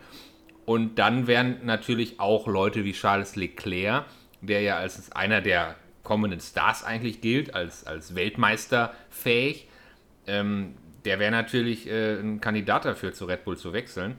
Und 0.65 0.97
dann 0.97 1.27
wären 1.27 1.63
natürlich 1.65 2.19
auch 2.19 2.47
Leute 2.47 2.83
wie 2.83 2.93
Charles 2.93 3.35
Leclerc, 3.35 4.05
der 4.41 4.61
ja 4.61 4.77
als 4.77 5.11
einer 5.11 5.41
der 5.41 5.75
kommenden 6.01 6.39
Stars 6.39 6.83
eigentlich 6.83 7.21
gilt, 7.21 7.53
als, 7.53 7.85
als 7.85 8.15
Weltmeister 8.15 8.95
fähig. 9.11 9.67
Ähm, 10.25 10.73
der 11.05 11.19
wäre 11.19 11.31
natürlich 11.31 11.87
äh, 11.87 12.19
ein 12.19 12.41
Kandidat 12.41 12.85
dafür, 12.85 13.13
zu 13.13 13.25
Red 13.25 13.45
Bull 13.45 13.55
zu 13.55 13.71
wechseln. 13.71 14.15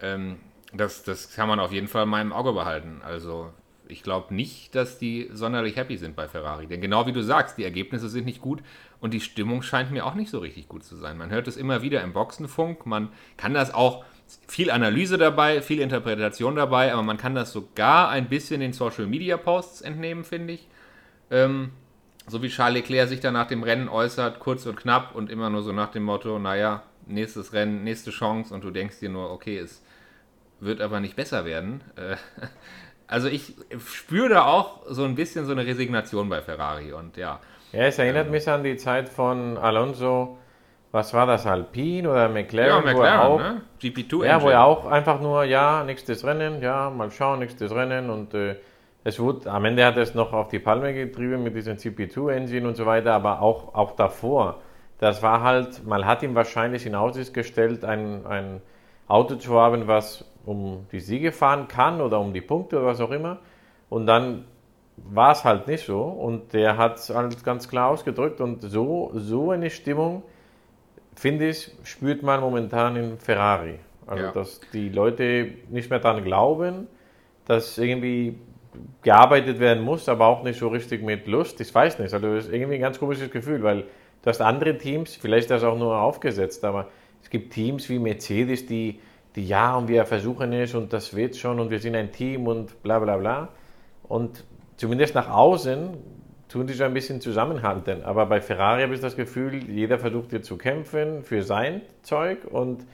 Ähm, 0.00 0.38
das, 0.72 1.02
das 1.02 1.34
kann 1.34 1.48
man 1.48 1.60
auf 1.60 1.72
jeden 1.72 1.88
Fall 1.88 2.06
mal 2.06 2.22
im 2.22 2.32
Auge 2.32 2.52
behalten. 2.52 3.00
Also 3.04 3.52
ich 3.88 4.02
glaube 4.02 4.34
nicht, 4.34 4.74
dass 4.74 4.98
die 4.98 5.28
sonderlich 5.32 5.76
happy 5.76 5.96
sind 5.96 6.16
bei 6.16 6.28
Ferrari. 6.28 6.66
Denn 6.66 6.80
genau 6.80 7.06
wie 7.06 7.12
du 7.12 7.22
sagst, 7.22 7.58
die 7.58 7.64
Ergebnisse 7.64 8.08
sind 8.08 8.24
nicht 8.24 8.40
gut 8.40 8.62
und 9.00 9.12
die 9.12 9.20
Stimmung 9.20 9.62
scheint 9.62 9.90
mir 9.90 10.06
auch 10.06 10.14
nicht 10.14 10.30
so 10.30 10.38
richtig 10.38 10.68
gut 10.68 10.84
zu 10.84 10.96
sein. 10.96 11.18
Man 11.18 11.30
hört 11.30 11.48
es 11.48 11.56
immer 11.56 11.82
wieder 11.82 12.02
im 12.02 12.12
Boxenfunk. 12.12 12.86
Man 12.86 13.08
kann 13.36 13.54
das 13.54 13.74
auch, 13.74 14.04
viel 14.46 14.70
Analyse 14.70 15.18
dabei, 15.18 15.60
viel 15.60 15.80
Interpretation 15.80 16.54
dabei, 16.54 16.92
aber 16.92 17.02
man 17.02 17.16
kann 17.16 17.34
das 17.34 17.52
sogar 17.52 18.10
ein 18.10 18.28
bisschen 18.28 18.60
in 18.60 18.72
Social 18.72 19.06
Media 19.06 19.36
Posts 19.36 19.80
entnehmen, 19.80 20.22
finde 20.22 20.54
ich. 20.54 20.68
Ähm, 21.32 21.70
so 22.28 22.42
wie 22.42 22.48
Charles 22.48 22.82
Leclerc 22.82 23.08
sich 23.08 23.18
dann 23.18 23.34
nach 23.34 23.48
dem 23.48 23.64
Rennen 23.64 23.88
äußert, 23.88 24.38
kurz 24.38 24.66
und 24.66 24.76
knapp 24.76 25.16
und 25.16 25.30
immer 25.30 25.50
nur 25.50 25.62
so 25.62 25.72
nach 25.72 25.90
dem 25.90 26.04
Motto, 26.04 26.38
naja, 26.38 26.84
nächstes 27.06 27.52
Rennen, 27.52 27.82
nächste 27.82 28.10
Chance 28.12 28.54
und 28.54 28.62
du 28.62 28.70
denkst 28.70 29.00
dir 29.00 29.08
nur, 29.08 29.32
okay, 29.32 29.58
es 29.58 29.82
wird 30.60 30.80
aber 30.80 31.00
nicht 31.00 31.16
besser 31.16 31.44
werden. 31.44 31.82
Äh, 31.96 32.16
also 33.06 33.28
ich 33.28 33.54
spüre 33.78 34.28
da 34.28 34.44
auch 34.46 34.82
so 34.88 35.04
ein 35.04 35.14
bisschen 35.14 35.46
so 35.46 35.52
eine 35.52 35.66
Resignation 35.66 36.28
bei 36.28 36.42
Ferrari 36.42 36.92
und 36.92 37.16
ja. 37.16 37.40
Ja, 37.72 37.84
es 37.84 37.98
erinnert 37.98 38.26
ähm, 38.26 38.32
mich 38.32 38.48
an 38.48 38.64
die 38.64 38.76
Zeit 38.76 39.08
von 39.08 39.56
Alonso, 39.56 40.38
was 40.92 41.14
war 41.14 41.26
das, 41.26 41.46
Alpine 41.46 42.10
oder 42.10 42.28
McLaren? 42.28 42.84
Ja, 42.84 42.92
McLaren, 42.92 43.20
auch, 43.20 43.38
ne? 43.38 43.62
GP2 43.80 44.26
Ja, 44.26 44.42
wo 44.42 44.48
er 44.48 44.64
auch 44.64 44.86
einfach 44.86 45.20
nur, 45.20 45.44
ja, 45.44 45.84
nächstes 45.84 46.24
Rennen, 46.24 46.60
ja, 46.60 46.90
mal 46.90 47.12
schauen, 47.12 47.38
nächstes 47.38 47.72
Rennen 47.72 48.10
und 48.10 48.34
äh, 48.34 48.56
es 49.04 49.18
wurde, 49.18 49.50
am 49.50 49.64
Ende 49.64 49.84
hat 49.84 49.96
er 49.96 50.02
es 50.02 50.14
noch 50.14 50.32
auf 50.32 50.48
die 50.48 50.58
Palme 50.58 50.92
getrieben 50.92 51.42
mit 51.42 51.54
diesem 51.54 51.76
GP2-Engine 51.76 52.66
und 52.66 52.76
so 52.76 52.86
weiter, 52.86 53.14
aber 53.14 53.40
auch, 53.40 53.74
auch 53.74 53.92
davor, 53.92 54.60
das 54.98 55.22
war 55.22 55.42
halt, 55.42 55.86
man 55.86 56.04
hat 56.04 56.22
ihm 56.22 56.34
wahrscheinlich 56.34 56.84
in 56.84 56.94
Aussicht 56.94 57.32
gestellt, 57.32 57.84
ein, 57.84 58.26
ein 58.26 58.60
Auto 59.08 59.36
zu 59.36 59.58
haben, 59.58 59.86
was 59.86 60.29
um 60.46 60.86
die 60.92 61.00
Siege 61.00 61.32
fahren 61.32 61.68
kann 61.68 62.00
oder 62.00 62.20
um 62.20 62.32
die 62.32 62.40
Punkte 62.40 62.78
oder 62.78 62.86
was 62.86 63.00
auch 63.00 63.10
immer. 63.10 63.38
Und 63.88 64.06
dann 64.06 64.44
war 64.96 65.32
es 65.32 65.44
halt 65.44 65.66
nicht 65.66 65.84
so 65.84 66.02
und 66.02 66.52
der 66.52 66.76
hat 66.76 66.98
es 66.98 67.10
halt 67.10 67.42
ganz 67.44 67.68
klar 67.68 67.88
ausgedrückt 67.88 68.40
und 68.40 68.62
so, 68.62 69.10
so 69.14 69.50
eine 69.50 69.70
Stimmung, 69.70 70.22
finde 71.14 71.48
ich, 71.48 71.72
spürt 71.84 72.22
man 72.22 72.40
momentan 72.40 72.96
in 72.96 73.18
Ferrari. 73.18 73.78
Also, 74.06 74.24
ja. 74.24 74.32
dass 74.32 74.60
die 74.72 74.88
Leute 74.88 75.52
nicht 75.68 75.90
mehr 75.90 76.00
daran 76.00 76.24
glauben, 76.24 76.88
dass 77.46 77.78
irgendwie 77.78 78.38
gearbeitet 79.02 79.58
werden 79.60 79.84
muss, 79.84 80.08
aber 80.08 80.26
auch 80.26 80.42
nicht 80.42 80.58
so 80.58 80.68
richtig 80.68 81.02
mit 81.02 81.26
Lust. 81.26 81.60
Ich 81.60 81.74
weiß 81.74 81.98
nicht. 81.98 82.12
Also, 82.12 82.34
das 82.34 82.46
ist 82.46 82.52
irgendwie 82.52 82.74
ein 82.74 82.80
ganz 82.80 82.98
komisches 82.98 83.30
Gefühl, 83.30 83.62
weil 83.62 83.82
du 83.82 84.26
hast 84.26 84.40
andere 84.40 84.76
Teams, 84.78 85.14
vielleicht 85.14 85.50
das 85.50 85.62
auch 85.62 85.78
nur 85.78 85.96
aufgesetzt, 86.00 86.64
aber 86.64 86.88
es 87.22 87.30
gibt 87.30 87.52
Teams 87.52 87.88
wie 87.88 87.98
Mercedes, 87.98 88.66
die 88.66 89.00
die 89.36 89.46
ja 89.46 89.76
und 89.76 89.88
wir 89.88 90.04
versuchen 90.04 90.52
es 90.52 90.74
und 90.74 90.92
das 90.92 91.14
wird 91.14 91.36
schon 91.36 91.60
und 91.60 91.70
wir 91.70 91.78
sind 91.78 91.94
ein 91.94 92.12
Team 92.12 92.46
und 92.46 92.82
bla 92.82 92.98
bla 92.98 93.16
bla. 93.16 93.48
Und 94.02 94.44
zumindest 94.76 95.14
nach 95.14 95.30
außen 95.30 95.96
tun 96.48 96.66
die 96.66 96.72
so 96.72 96.84
ein 96.84 96.94
bisschen 96.94 97.20
zusammenhalten. 97.20 98.02
Aber 98.02 98.26
bei 98.26 98.40
Ferrari 98.40 98.82
habe 98.82 98.94
ich 98.94 99.00
das 99.00 99.16
Gefühl, 99.16 99.54
jeder 99.54 99.98
versucht 99.98 100.30
hier 100.30 100.42
zu 100.42 100.56
kämpfen 100.56 101.22
für 101.22 101.42
sein 101.42 101.82
Zeug 102.02 102.44
und 102.44 102.84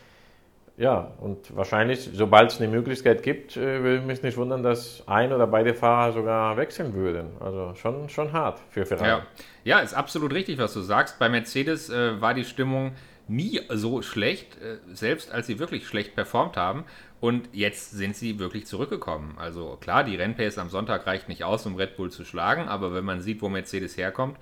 ja, 0.78 1.12
und 1.20 1.56
wahrscheinlich, 1.56 2.10
sobald 2.12 2.52
es 2.52 2.60
eine 2.60 2.68
Möglichkeit 2.68 3.22
gibt, 3.22 3.56
würde 3.56 4.04
mich 4.04 4.22
nicht 4.22 4.36
wundern, 4.36 4.62
dass 4.62 5.02
ein 5.06 5.32
oder 5.32 5.46
beide 5.46 5.72
Fahrer 5.72 6.12
sogar 6.12 6.58
wechseln 6.58 6.92
würden. 6.92 7.28
Also 7.40 7.74
schon, 7.76 8.10
schon 8.10 8.30
hart 8.32 8.60
für 8.68 8.84
Ferrari. 8.84 9.08
Ja. 9.08 9.22
ja, 9.64 9.78
ist 9.78 9.94
absolut 9.94 10.34
richtig, 10.34 10.58
was 10.58 10.74
du 10.74 10.82
sagst. 10.82 11.18
Bei 11.18 11.30
Mercedes 11.30 11.88
äh, 11.88 12.20
war 12.20 12.34
die 12.34 12.44
Stimmung 12.44 12.92
nie 13.28 13.60
so 13.70 14.02
schlecht, 14.02 14.60
äh, 14.60 14.78
selbst 14.92 15.32
als 15.32 15.46
sie 15.46 15.58
wirklich 15.58 15.86
schlecht 15.86 16.14
performt 16.14 16.56
haben. 16.56 16.84
Und 17.20 17.48
jetzt 17.52 17.92
sind 17.92 18.14
sie 18.14 18.38
wirklich 18.38 18.66
zurückgekommen. 18.66 19.36
Also 19.38 19.76
klar, 19.80 20.04
die 20.04 20.16
Rennpace 20.16 20.58
am 20.58 20.68
Sonntag 20.68 21.06
reicht 21.06 21.28
nicht 21.28 21.44
aus, 21.44 21.66
um 21.66 21.76
Red 21.76 21.96
Bull 21.96 22.10
zu 22.10 22.24
schlagen, 22.24 22.68
aber 22.68 22.94
wenn 22.94 23.04
man 23.04 23.20
sieht, 23.20 23.42
wo 23.42 23.48
Mercedes 23.48 23.96
herkommt, 23.96 24.38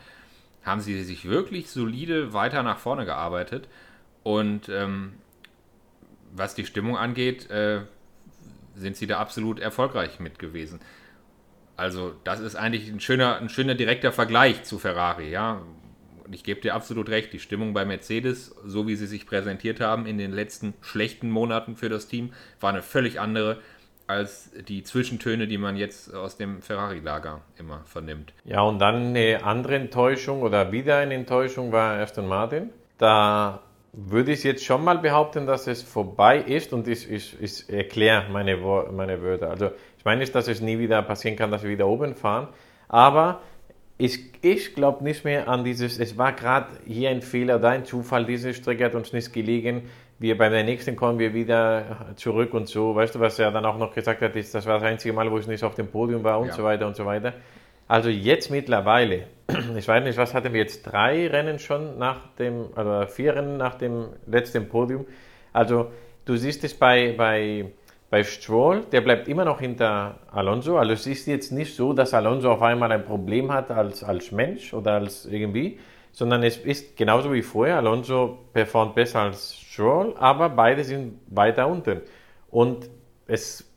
haben 0.64 0.80
sie 0.80 1.02
sich 1.02 1.28
wirklich 1.28 1.70
solide 1.70 2.32
weiter 2.32 2.62
nach 2.62 2.78
vorne 2.78 3.04
gearbeitet. 3.04 3.68
Und 4.22 4.68
ähm, 4.68 5.14
was 6.32 6.54
die 6.54 6.66
Stimmung 6.66 6.96
angeht, 6.96 7.48
äh, 7.50 7.82
sind 8.74 8.96
sie 8.96 9.06
da 9.06 9.18
absolut 9.18 9.60
erfolgreich 9.60 10.18
mit 10.18 10.38
gewesen. 10.38 10.80
Also 11.76 12.14
das 12.24 12.40
ist 12.40 12.56
eigentlich 12.56 12.88
ein 12.90 13.00
schöner, 13.00 13.36
ein 13.36 13.48
schöner 13.48 13.74
direkter 13.74 14.12
Vergleich 14.12 14.64
zu 14.64 14.78
Ferrari, 14.78 15.30
ja 15.30 15.62
ich 16.30 16.44
gebe 16.44 16.60
dir 16.60 16.74
absolut 16.74 17.08
recht, 17.08 17.32
die 17.32 17.38
Stimmung 17.38 17.74
bei 17.74 17.84
Mercedes, 17.84 18.54
so 18.64 18.86
wie 18.86 18.96
sie 18.96 19.06
sich 19.06 19.26
präsentiert 19.26 19.80
haben 19.80 20.06
in 20.06 20.18
den 20.18 20.32
letzten 20.32 20.74
schlechten 20.80 21.30
Monaten 21.30 21.76
für 21.76 21.88
das 21.88 22.06
Team, 22.06 22.32
war 22.60 22.70
eine 22.70 22.82
völlig 22.82 23.20
andere 23.20 23.58
als 24.06 24.50
die 24.68 24.82
Zwischentöne, 24.82 25.46
die 25.46 25.58
man 25.58 25.76
jetzt 25.76 26.14
aus 26.14 26.36
dem 26.36 26.60
Ferrari-Lager 26.60 27.40
immer 27.58 27.80
vernimmt. 27.84 28.32
Ja, 28.44 28.60
und 28.62 28.78
dann 28.78 29.16
eine 29.16 29.44
andere 29.44 29.76
Enttäuschung 29.76 30.42
oder 30.42 30.72
wieder 30.72 30.98
eine 30.98 31.14
Enttäuschung 31.14 31.72
war 31.72 31.98
Aston 32.00 32.26
Martin. 32.26 32.70
Da 32.98 33.60
würde 33.92 34.32
ich 34.32 34.44
jetzt 34.44 34.64
schon 34.64 34.84
mal 34.84 34.98
behaupten, 34.98 35.46
dass 35.46 35.66
es 35.66 35.82
vorbei 35.82 36.38
ist 36.38 36.72
und 36.72 36.88
ich, 36.88 37.10
ich, 37.10 37.40
ich 37.40 37.68
erkläre 37.68 38.28
meine, 38.30 38.56
meine 38.56 39.22
Wörter. 39.22 39.50
Also 39.50 39.70
ich 39.98 40.04
meine 40.04 40.20
nicht, 40.20 40.34
dass 40.34 40.48
es 40.48 40.60
nie 40.60 40.78
wieder 40.78 41.00
passieren 41.02 41.36
kann, 41.36 41.50
dass 41.50 41.62
wir 41.62 41.70
wieder 41.70 41.86
oben 41.86 42.14
fahren, 42.14 42.48
aber 42.88 43.40
ich, 43.96 44.32
ich 44.42 44.74
glaube 44.74 45.04
nicht 45.04 45.24
mehr 45.24 45.48
an 45.48 45.64
dieses, 45.64 45.98
es 45.98 46.18
war 46.18 46.32
gerade 46.32 46.68
hier 46.86 47.10
ein 47.10 47.22
Fehler, 47.22 47.58
da 47.58 47.70
ein 47.70 47.84
Zufall, 47.84 48.24
diese 48.24 48.52
Strecke 48.52 48.84
hat 48.84 48.94
uns 48.94 49.12
nicht 49.12 49.32
gelegen, 49.32 49.82
wir 50.18 50.38
bei 50.38 50.48
der 50.48 50.64
nächsten 50.64 50.96
kommen 50.96 51.18
wir 51.18 51.34
wieder 51.34 52.14
zurück 52.16 52.54
und 52.54 52.68
so. 52.68 52.94
Weißt 52.94 53.14
du, 53.14 53.20
was 53.20 53.38
er 53.38 53.50
dann 53.50 53.64
auch 53.64 53.78
noch 53.78 53.92
gesagt 53.92 54.22
hat, 54.22 54.36
ist, 54.36 54.54
das 54.54 54.64
war 54.66 54.74
das 54.74 54.84
einzige 54.84 55.12
Mal, 55.12 55.30
wo 55.30 55.38
ich 55.38 55.46
nicht 55.46 55.64
auf 55.64 55.74
dem 55.74 55.88
Podium 55.88 56.22
war 56.22 56.38
und 56.40 56.48
ja. 56.48 56.54
so 56.54 56.64
weiter 56.64 56.86
und 56.86 56.96
so 56.96 57.04
weiter. 57.04 57.34
Also 57.88 58.08
jetzt 58.08 58.50
mittlerweile, 58.50 59.26
ich 59.76 59.86
weiß 59.86 60.04
nicht, 60.04 60.16
was 60.16 60.32
hatten 60.32 60.52
wir 60.52 60.60
jetzt, 60.60 60.82
drei 60.84 61.26
Rennen 61.26 61.58
schon 61.58 61.98
nach 61.98 62.28
dem, 62.38 62.68
also 62.74 63.06
vier 63.12 63.34
Rennen 63.34 63.56
nach 63.56 63.74
dem 63.74 64.06
letzten 64.26 64.68
Podium. 64.68 65.04
Also 65.52 65.90
du 66.24 66.36
siehst 66.36 66.64
es 66.64 66.74
bei, 66.74 67.14
bei 67.16 67.66
bei 68.14 68.22
Stroll, 68.22 68.84
der 68.92 69.00
bleibt 69.00 69.26
immer 69.26 69.44
noch 69.44 69.58
hinter 69.58 70.20
Alonso. 70.30 70.78
Also 70.78 70.92
es 70.92 71.04
ist 71.04 71.26
jetzt 71.26 71.50
nicht 71.50 71.74
so, 71.74 71.92
dass 71.92 72.14
Alonso 72.14 72.52
auf 72.52 72.62
einmal 72.62 72.92
ein 72.92 73.04
Problem 73.04 73.52
hat 73.52 73.72
als, 73.72 74.04
als 74.04 74.30
Mensch 74.30 74.72
oder 74.72 74.92
als 74.92 75.26
irgendwie, 75.26 75.80
sondern 76.12 76.44
es 76.44 76.56
ist 76.58 76.96
genauso 76.96 77.32
wie 77.32 77.42
vorher. 77.42 77.78
Alonso 77.78 78.38
performt 78.52 78.94
besser 78.94 79.22
als 79.22 79.58
Stroll, 79.58 80.14
aber 80.16 80.48
beide 80.48 80.84
sind 80.84 81.18
weiter 81.26 81.66
unten. 81.66 82.02
Und 82.52 82.88
es 83.26 83.68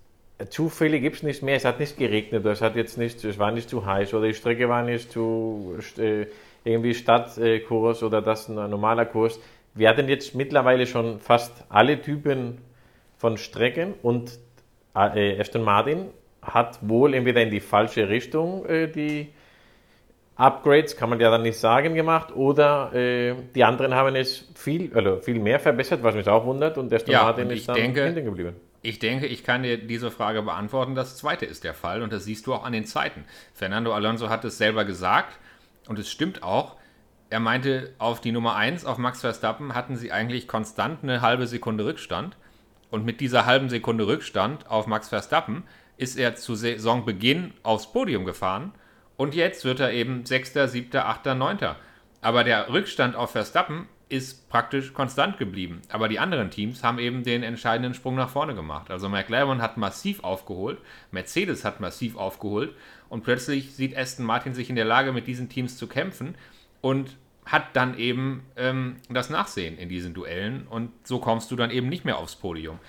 Zufälle 0.52 1.00
gibt 1.00 1.16
es 1.16 1.24
nicht 1.24 1.42
mehr. 1.42 1.56
Es 1.56 1.66
hat 1.66 1.80
nicht 1.80 1.98
geregnet, 1.98 2.46
es 2.46 2.62
hat 2.62 2.76
jetzt 2.76 3.00
nicht, 3.00 3.24
es 3.24 3.40
war 3.40 3.50
nicht 3.50 3.72
zu 3.72 3.88
heiß 3.88 4.14
oder 4.14 4.28
die 4.28 4.36
Strecke 4.36 4.70
war 4.70 4.84
nicht 4.84 5.12
zu 5.12 5.80
äh, 5.98 6.28
irgendwie 6.64 6.94
Stadtkurs 6.94 8.04
oder 8.04 8.22
das 8.22 8.50
ein 8.50 8.70
normaler 8.70 9.08
Kurs. 9.08 9.40
Wir 9.74 9.90
hatten 9.90 10.08
jetzt 10.08 10.36
mittlerweile 10.36 10.86
schon 10.86 11.20
fast 11.22 11.64
alle 11.70 12.00
Typen 12.00 12.60
von 13.18 13.38
Strecken 13.38 13.94
und 14.02 14.40
äh, 14.96 15.40
Aston 15.40 15.64
Martin 15.64 16.08
hat 16.42 16.80
wohl 16.82 17.14
entweder 17.14 17.42
in 17.42 17.52
die 17.52 17.60
falsche 17.60 18.10
Richtung 18.10 18.66
äh, 18.66 18.88
die 18.88 19.30
Upgrades, 20.36 20.96
kann 20.96 21.10
man 21.10 21.20
ja 21.20 21.32
dann 21.32 21.42
nicht 21.42 21.58
sagen, 21.58 21.96
gemacht 21.96 22.36
oder 22.36 22.94
äh, 22.94 23.34
die 23.56 23.64
anderen 23.64 23.96
haben 23.96 24.16
es 24.16 24.48
viel, 24.56 24.92
also 24.94 25.20
viel 25.20 25.40
mehr 25.40 25.60
verbessert, 25.60 26.04
was 26.04 26.14
mich 26.14 26.28
auch 26.28 26.46
wundert 26.46 26.78
und 26.78 26.94
Aston 26.94 27.12
ja, 27.12 27.24
Martin 27.24 27.50
ist 27.50 27.68
dann 27.68 27.76
denke, 27.76 28.06
hinten 28.06 28.26
geblieben. 28.26 28.56
Ich 28.84 29.00
denke, 29.00 29.26
ich 29.26 29.44
kann 29.44 29.64
dir 29.64 29.78
diese 29.78 30.12
Frage 30.12 30.44
beantworten. 30.44 30.94
Das 30.94 31.18
zweite 31.18 31.46
ist 31.46 31.64
der 31.64 31.74
Fall 31.74 32.04
und 32.04 32.14
das 32.14 32.26
siehst 32.26 32.46
du 32.46 32.54
auch 32.54 32.64
an 32.64 32.72
den 32.72 32.86
Zeiten. 32.86 33.26
Fernando 33.54 33.94
Alonso 33.94 34.30
hat 34.30 34.46
es 34.46 34.60
selber 34.60 34.86
gesagt 34.86 35.40
und 35.88 35.98
es 35.98 36.10
stimmt 36.10 36.44
auch. 36.44 36.76
er 37.30 37.40
meinte, 37.40 37.94
auf 37.98 38.22
die 38.22 38.32
Nummer 38.32 38.56
1, 38.56 38.86
auf 38.86 39.00
Max 39.00 39.22
Verstappen, 39.22 39.74
hatten 39.74 39.98
sie 39.98 40.12
eigentlich 40.12 40.48
konstant 40.48 41.04
eine 41.04 41.22
halbe 41.22 41.48
Sekunde 41.48 41.84
Rückstand. 41.84 42.38
Und 42.90 43.06
mit 43.06 43.20
dieser 43.20 43.46
halben 43.46 43.70
Sekunde 43.70 44.08
Rückstand 44.08 44.70
auf 44.70 44.88
Max 44.88 45.10
Verstappen 45.10 45.64
ist 45.98 46.18
er 46.18 46.36
zu 46.36 46.56
Saisonbeginn 46.56 47.54
aufs 47.64 47.92
Podium 47.92 48.26
gefahren. 48.26 48.72
Und 49.18 49.36
jetzt 49.36 49.66
wird 49.66 49.80
er 49.80 49.92
eben 49.92 50.26
6., 50.26 50.54
7., 50.54 50.96
8., 50.96 51.26
9. 51.26 51.58
Aber 52.22 52.44
der 52.44 52.70
Rückstand 52.70 53.16
auf 53.16 53.32
Verstappen 53.32 53.88
ist 54.10 54.50
praktisch 54.50 54.94
konstant 54.94 55.38
geblieben. 55.38 55.82
Aber 55.90 56.08
die 56.08 56.20
anderen 56.20 56.50
Teams 56.50 56.84
haben 56.84 57.00
eben 57.00 57.24
den 57.24 57.44
entscheidenden 57.44 57.94
Sprung 57.94 58.16
nach 58.16 58.30
vorne 58.30 58.56
gemacht. 58.56 58.90
Also 58.90 59.10
McLaren 59.10 59.62
hat 59.62 59.78
massiv 59.78 60.24
aufgeholt, 60.24 60.80
Mercedes 61.12 61.66
hat 61.66 61.80
massiv 61.80 62.16
aufgeholt 62.16 62.74
und 63.10 63.24
plötzlich 63.24 63.76
sieht 63.76 63.98
Aston 63.98 64.26
Martin 64.26 64.54
sich 64.54 64.70
in 64.70 64.76
der 64.76 64.86
Lage, 64.86 65.12
mit 65.12 65.28
diesen 65.28 65.50
Teams 65.50 65.78
zu 65.78 65.88
kämpfen 65.88 66.36
und 66.82 67.18
hat 67.48 67.76
dann 67.76 67.98
eben 67.98 68.44
ähm, 68.56 68.98
das 69.10 69.30
Nachsehen 69.30 69.78
in 69.78 69.90
diesen 69.90 70.14
Duellen 70.14 70.68
und 70.70 70.92
so 71.04 71.20
kommst 71.20 71.50
du 71.50 71.56
dann 71.56 71.72
eben 71.72 71.90
nicht 71.90 72.06
mehr 72.06 72.18
aufs 72.18 72.36
Podium. 72.36 72.80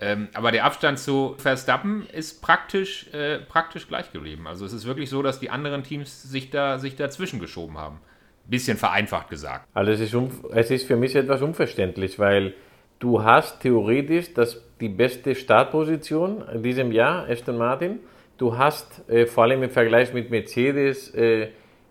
Ähm, 0.00 0.28
aber 0.32 0.50
der 0.50 0.64
Abstand 0.64 0.98
zu 0.98 1.34
Verstappen 1.38 2.06
ist 2.12 2.40
praktisch, 2.40 3.12
äh, 3.12 3.38
praktisch 3.38 3.86
gleich 3.86 4.12
geblieben. 4.12 4.46
Also 4.46 4.64
es 4.64 4.72
ist 4.72 4.86
wirklich 4.86 5.10
so, 5.10 5.22
dass 5.22 5.40
die 5.40 5.50
anderen 5.50 5.82
Teams 5.82 6.22
sich, 6.22 6.50
da, 6.50 6.78
sich 6.78 6.96
dazwischen 6.96 7.38
geschoben 7.38 7.76
haben. 7.76 8.00
Bisschen 8.46 8.78
vereinfacht 8.78 9.28
gesagt. 9.28 9.68
Also 9.74 9.92
es 9.92 10.00
ist, 10.00 10.16
es 10.52 10.70
ist 10.70 10.86
für 10.86 10.96
mich 10.96 11.14
etwas 11.14 11.42
unverständlich, 11.42 12.18
weil 12.18 12.54
du 12.98 13.22
hast 13.22 13.60
theoretisch 13.60 14.32
das, 14.32 14.62
die 14.80 14.88
beste 14.88 15.34
Startposition 15.34 16.42
in 16.48 16.62
diesem 16.62 16.92
Jahr, 16.92 17.28
Aston 17.28 17.58
Martin. 17.58 18.00
Du 18.38 18.56
hast 18.56 19.08
äh, 19.08 19.26
vor 19.26 19.44
allem 19.44 19.62
im 19.62 19.70
Vergleich 19.70 20.14
mit 20.14 20.30
Mercedes 20.30 21.14
äh, 21.14 21.48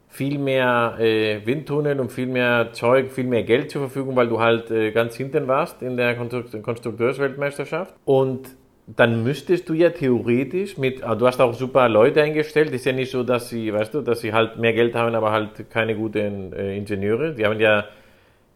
viel 0.09 0.39
mehr 0.39 0.97
äh, 0.99 1.45
Windtunnel 1.45 1.99
und 1.99 2.11
viel 2.11 2.25
mehr 2.25 2.69
Zeug, 2.73 3.11
viel 3.11 3.25
mehr 3.25 3.43
Geld 3.43 3.69
zur 3.71 3.81
Verfügung, 3.81 4.15
weil 4.15 4.27
du 4.27 4.39
halt 4.39 4.71
äh, 4.71 4.91
ganz 4.91 5.15
hinten 5.15 5.47
warst 5.47 5.81
in 5.83 5.95
der 5.97 6.15
Konstrukteursweltmeisterschaft. 6.15 7.93
Und 8.05 8.49
dann 8.87 9.23
müsstest 9.23 9.69
du 9.69 9.73
ja 9.73 9.91
theoretisch 9.91 10.79
mit, 10.79 11.03
ah, 11.03 11.13
du 11.13 11.27
hast 11.27 11.39
auch 11.39 11.53
super 11.53 11.87
Leute 11.87 12.23
eingestellt, 12.23 12.71
ist 12.71 12.85
ja 12.85 12.91
nicht 12.91 13.11
so, 13.11 13.21
dass 13.23 13.49
sie, 13.49 13.71
weißt 13.71 13.93
du, 13.93 14.01
dass 14.01 14.21
sie 14.21 14.33
halt 14.33 14.57
mehr 14.57 14.73
Geld 14.73 14.95
haben, 14.95 15.13
aber 15.13 15.31
halt 15.31 15.69
keine 15.69 15.95
guten 15.95 16.53
äh, 16.53 16.75
Ingenieure. 16.75 17.35
Die 17.35 17.45
haben 17.45 17.59
ja, 17.59 17.85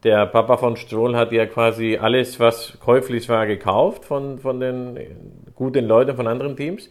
der 0.03 0.25
Papa 0.25 0.57
von 0.57 0.75
Stroll 0.75 1.15
hat 1.15 1.31
ja 1.31 1.45
quasi 1.45 1.97
alles, 2.01 2.39
was 2.39 2.79
käuflich 2.79 3.29
war, 3.29 3.45
gekauft 3.45 4.05
von, 4.05 4.39
von 4.39 4.59
den 4.59 4.97
guten 5.53 5.85
Leuten 5.85 6.15
von 6.15 6.25
anderen 6.27 6.57
Teams. 6.57 6.89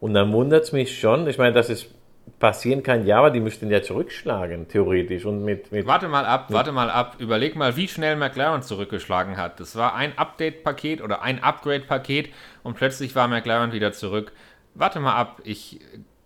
Und 0.00 0.14
dann 0.14 0.32
wundert 0.32 0.64
es 0.64 0.72
mich 0.72 0.98
schon, 0.98 1.28
ich 1.28 1.38
meine, 1.38 1.52
das 1.52 1.70
ist 1.70 1.94
passieren 2.40 2.82
kann, 2.82 3.06
ja, 3.06 3.18
aber 3.18 3.30
die 3.30 3.38
müssten 3.38 3.70
ja 3.70 3.82
zurückschlagen, 3.82 4.66
theoretisch. 4.66 5.26
Und 5.26 5.44
mit, 5.44 5.70
mit 5.70 5.86
warte 5.86 6.08
mal 6.08 6.24
ab, 6.24 6.46
warte 6.48 6.72
mal 6.72 6.90
ab. 6.90 7.16
Überleg 7.18 7.54
mal, 7.54 7.76
wie 7.76 7.86
schnell 7.86 8.16
McLaren 8.16 8.62
zurückgeschlagen 8.62 9.36
hat. 9.36 9.60
Das 9.60 9.76
war 9.76 9.94
ein 9.94 10.16
Update-Paket 10.16 11.02
oder 11.02 11.22
ein 11.22 11.42
Upgrade-Paket 11.44 12.30
und 12.64 12.76
plötzlich 12.76 13.14
war 13.14 13.28
McLaren 13.28 13.72
wieder 13.72 13.92
zurück. 13.92 14.32
Warte 14.74 15.00
mal 15.00 15.14
ab. 15.14 15.42
Ich, 15.44 15.80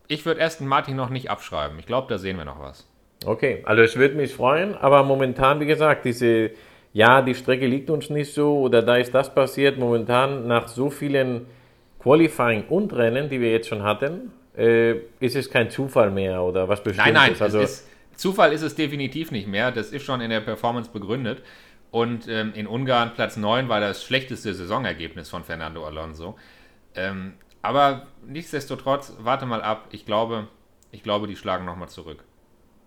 ich 0.06 0.25
würde 0.25 0.40
Aston 0.42 0.68
Martin 0.68 0.97
noch 0.97 1.11
nicht 1.11 1.30
abschreiben. 1.30 1.78
Ich 1.80 1.87
glaube, 1.87 2.06
da 2.09 2.16
sehen 2.16 2.38
wir 2.38 2.44
noch 2.44 2.61
was. 2.61 2.88
Okay, 3.26 3.62
also 3.64 3.83
es 3.83 3.97
würde 3.97 4.14
mich 4.14 4.35
freuen, 4.35 4.76
aber 4.76 5.02
momentan, 5.02 5.59
wie 5.59 5.66
gesagt, 5.66 6.04
diese, 6.04 6.50
ja, 6.92 7.23
die 7.23 7.35
Strecke 7.35 7.66
liegt 7.66 7.90
uns 7.90 8.09
nicht 8.09 8.33
so 8.33 8.61
oder 8.61 8.83
da 8.83 8.97
ist 8.97 9.14
das 9.14 9.35
passiert. 9.35 9.78
Momentan 9.78 10.47
nach 10.47 10.68
so 10.68 10.90
vielen 10.90 11.47
Qualifying 11.99 12.64
und 12.68 12.92
Rennen, 12.92 13.28
die 13.30 13.40
wir 13.40 13.50
jetzt 13.50 13.68
schon 13.68 13.83
hatten, 13.83 14.30
äh, 14.56 14.94
ist 15.20 15.37
es 15.37 15.50
kein 15.50 15.70
Zufall 15.70 16.11
mehr 16.11 16.42
oder 16.42 16.68
was 16.68 16.82
bestimmt 16.82 17.06
Nein, 17.06 17.14
nein, 17.14 17.37
also 17.40 17.61
ist, 17.61 17.88
Zufall 18.16 18.52
ist 18.52 18.62
es 18.62 18.75
definitiv 18.75 19.30
nicht 19.30 19.49
mehr. 19.49 19.73
Das 19.73 19.90
ist 19.90 20.04
schon 20.04 20.20
in 20.20 20.30
der 20.30 20.40
Performance 20.40 20.90
begründet. 20.90 21.42
Und 21.90 22.26
ähm, 22.28 22.52
in 22.54 22.66
Ungarn 22.66 23.14
Platz 23.14 23.37
9 23.37 23.68
war 23.68 23.80
das 23.80 24.04
schlechteste 24.04 24.52
Saisonergebnis 24.54 25.28
von 25.28 25.44
Fernando 25.44 25.87
Alonso. 25.87 26.37
Ähm, 26.95 27.34
aber 27.62 28.06
nichtsdestotrotz, 28.26 29.14
warte 29.21 29.47
mal 29.47 29.62
ab. 29.62 29.88
Ich 29.90 30.04
glaube, 30.04 30.49
ich 30.90 31.02
glaube, 31.02 31.26
die 31.26 31.36
schlagen 31.36 31.64
nochmal 31.64 31.88
zurück. 31.88 32.25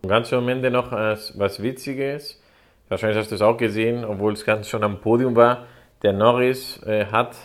Ganz 0.05 0.31
am 0.33 0.47
Ende 0.49 0.71
noch 0.71 0.91
was 0.91 1.63
Witziges. 1.63 2.41
Wahrscheinlich 2.89 3.17
hast 3.17 3.31
du 3.31 3.35
es 3.35 3.41
auch 3.41 3.57
gesehen, 3.57 4.05
obwohl 4.05 4.33
es 4.33 4.45
ganz 4.45 4.69
schon 4.69 4.83
am 4.83 5.01
Podium 5.01 5.35
war. 5.35 5.67
Der 6.03 6.13
Norris 6.13 6.81
äh, 6.83 7.05
hat 7.07 7.35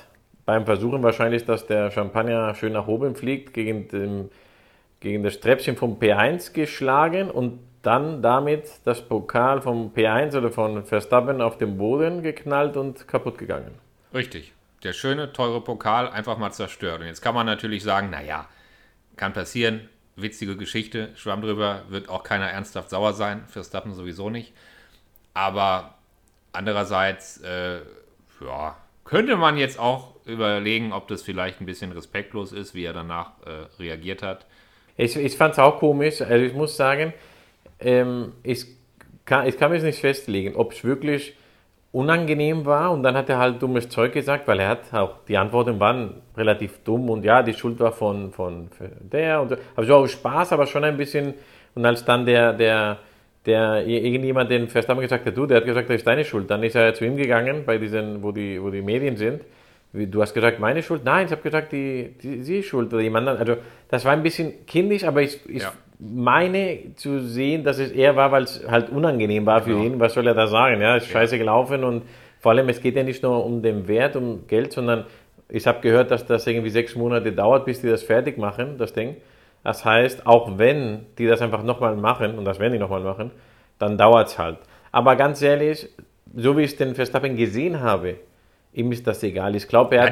beim 0.44 0.66
Versuchen 0.66 1.02
wahrscheinlich, 1.02 1.44
dass 1.44 1.66
der 1.66 1.90
Champagner 1.90 2.54
schön 2.54 2.72
nach 2.72 2.86
oben 2.86 3.14
fliegt, 3.14 3.54
gegen, 3.54 3.88
den, 3.88 4.30
gegen 5.00 5.22
das 5.22 5.40
Treppchen 5.40 5.76
vom 5.76 5.98
P1 5.98 6.52
geschlagen 6.52 7.30
und 7.30 7.60
dann 7.82 8.22
damit 8.22 8.64
das 8.84 9.02
Pokal 9.02 9.60
vom 9.60 9.92
P1 9.92 10.36
oder 10.36 10.50
von 10.50 10.84
Verstappen 10.84 11.40
auf 11.40 11.58
den 11.58 11.78
Boden 11.78 12.22
geknallt 12.22 12.76
und 12.76 13.08
kaputt 13.08 13.38
gegangen. 13.38 13.74
Richtig. 14.14 14.52
Der 14.84 14.92
schöne, 14.92 15.32
teure 15.32 15.60
Pokal 15.60 16.08
einfach 16.08 16.38
mal 16.38 16.52
zerstört. 16.52 17.00
Und 17.00 17.06
jetzt 17.06 17.22
kann 17.22 17.34
man 17.34 17.46
natürlich 17.46 17.82
sagen, 17.82 18.10
naja, 18.10 18.48
kann 19.16 19.32
passieren, 19.32 19.88
witzige 20.16 20.56
Geschichte, 20.56 21.10
schwamm 21.14 21.42
drüber, 21.42 21.82
wird 21.88 22.08
auch 22.08 22.22
keiner 22.22 22.46
ernsthaft 22.50 22.90
sauer 22.90 23.12
sein, 23.12 23.44
Verstappen 23.46 23.94
sowieso 23.94 24.30
nicht. 24.30 24.52
Aber 25.34 25.94
andererseits, 26.52 27.38
äh, 27.42 27.80
ja, 28.40 28.76
könnte 29.04 29.36
man 29.36 29.56
jetzt 29.56 29.78
auch 29.78 30.11
überlegen, 30.26 30.92
ob 30.92 31.08
das 31.08 31.22
vielleicht 31.22 31.60
ein 31.60 31.66
bisschen 31.66 31.92
respektlos 31.92 32.52
ist, 32.52 32.74
wie 32.74 32.84
er 32.84 32.92
danach 32.92 33.32
äh, 33.44 33.82
reagiert 33.82 34.22
hat. 34.22 34.46
Ich, 34.96 35.16
ich 35.16 35.36
fand 35.36 35.52
es 35.52 35.58
auch 35.58 35.78
komisch. 35.78 36.20
Also 36.20 36.44
ich 36.44 36.54
muss 36.54 36.76
sagen, 36.76 37.12
ähm, 37.80 38.32
ich, 38.42 38.66
kann, 39.24 39.46
ich 39.46 39.58
kann 39.58 39.70
mir 39.70 39.82
nicht 39.82 40.00
festlegen, 40.00 40.54
ob 40.56 40.72
es 40.72 40.84
wirklich 40.84 41.34
unangenehm 41.92 42.64
war 42.64 42.90
und 42.90 43.02
dann 43.02 43.14
hat 43.14 43.28
er 43.28 43.38
halt 43.38 43.60
dummes 43.60 43.88
Zeug 43.88 44.12
gesagt, 44.14 44.48
weil 44.48 44.60
er 44.60 44.68
hat 44.68 44.94
auch, 44.94 45.16
die 45.28 45.36
Antworten 45.36 45.78
waren 45.78 46.22
relativ 46.36 46.78
dumm 46.84 47.10
und 47.10 47.22
ja, 47.22 47.42
die 47.42 47.52
Schuld 47.52 47.78
war 47.80 47.92
von, 47.92 48.32
von 48.32 48.68
der 49.00 49.42
und 49.42 49.50
so. 49.50 49.56
Also 49.76 49.94
auch 49.96 50.06
Spaß, 50.06 50.52
aber 50.52 50.66
schon 50.66 50.84
ein 50.84 50.96
bisschen 50.96 51.34
und 51.74 51.84
als 51.84 52.04
dann 52.04 52.24
der, 52.24 52.54
der, 52.54 52.98
der 53.44 53.86
irgendjemand 53.86 54.50
den 54.50 54.68
Verstappen 54.68 55.02
gesagt 55.02 55.26
hat, 55.26 55.36
du, 55.36 55.44
der 55.44 55.58
hat 55.58 55.66
gesagt, 55.66 55.90
das 55.90 55.96
ist 55.96 56.06
deine 56.06 56.24
Schuld, 56.24 56.50
dann 56.50 56.62
ist 56.62 56.74
er 56.74 56.94
zu 56.94 57.04
ihm 57.04 57.16
gegangen, 57.16 57.64
bei 57.66 57.76
diesen, 57.76 58.22
wo 58.22 58.32
die, 58.32 58.62
wo 58.62 58.70
die 58.70 58.82
Medien 58.82 59.16
sind 59.16 59.42
Du 59.92 60.22
hast 60.22 60.32
gesagt, 60.32 60.58
meine 60.58 60.82
Schuld? 60.82 61.04
Nein, 61.04 61.26
ich 61.26 61.32
habe 61.32 61.42
gesagt, 61.42 61.72
die, 61.72 62.14
die, 62.22 62.42
sie 62.42 62.60
ist 62.60 62.66
schuld 62.66 62.92
oder 62.94 63.02
jemand 63.02 63.28
Also, 63.28 63.56
das 63.88 64.04
war 64.06 64.12
ein 64.12 64.22
bisschen 64.22 64.64
kindisch, 64.64 65.04
aber 65.04 65.20
ich, 65.20 65.38
ich 65.46 65.62
ja. 65.62 65.72
meine 65.98 66.94
zu 66.96 67.20
sehen, 67.20 67.62
dass 67.62 67.78
es 67.78 67.92
eher 67.92 68.16
war, 68.16 68.32
weil 68.32 68.44
es 68.44 68.64
halt 68.66 68.88
unangenehm 68.88 69.44
war 69.44 69.60
für 69.60 69.70
genau. 69.70 69.84
ihn. 69.84 70.00
Was 70.00 70.14
soll 70.14 70.26
er 70.26 70.34
da 70.34 70.46
sagen? 70.46 70.80
Ja, 70.80 70.96
ist 70.96 71.08
scheiße 71.08 71.36
gelaufen 71.36 71.84
und 71.84 72.04
vor 72.40 72.52
allem, 72.52 72.70
es 72.70 72.80
geht 72.80 72.96
ja 72.96 73.02
nicht 73.02 73.22
nur 73.22 73.44
um 73.44 73.62
den 73.62 73.86
Wert, 73.86 74.16
um 74.16 74.46
Geld, 74.48 74.72
sondern 74.72 75.04
ich 75.48 75.66
habe 75.66 75.80
gehört, 75.80 76.10
dass 76.10 76.24
das 76.26 76.46
irgendwie 76.46 76.70
sechs 76.70 76.96
Monate 76.96 77.30
dauert, 77.30 77.66
bis 77.66 77.82
die 77.82 77.88
das 77.88 78.02
fertig 78.02 78.38
machen, 78.38 78.78
das 78.78 78.94
Ding. 78.94 79.16
Das 79.62 79.84
heißt, 79.84 80.26
auch 80.26 80.58
wenn 80.58 81.06
die 81.18 81.26
das 81.26 81.42
einfach 81.42 81.62
nochmal 81.62 81.94
machen, 81.96 82.38
und 82.38 82.46
das 82.46 82.58
werden 82.58 82.72
die 82.72 82.78
nochmal 82.78 83.02
machen, 83.02 83.30
dann 83.78 83.98
dauert 83.98 84.28
es 84.28 84.38
halt. 84.38 84.58
Aber 84.90 85.16
ganz 85.16 85.42
ehrlich, 85.42 85.88
so 86.34 86.56
wie 86.56 86.62
ich 86.62 86.76
den 86.76 86.94
Verstappen 86.94 87.36
gesehen 87.36 87.80
habe, 87.80 88.16
ihm 88.72 88.92
ist 88.92 89.06
das 89.06 89.22
egal. 89.22 89.54
Ich 89.54 89.68
glaube, 89.68 89.96
er, 89.96 90.04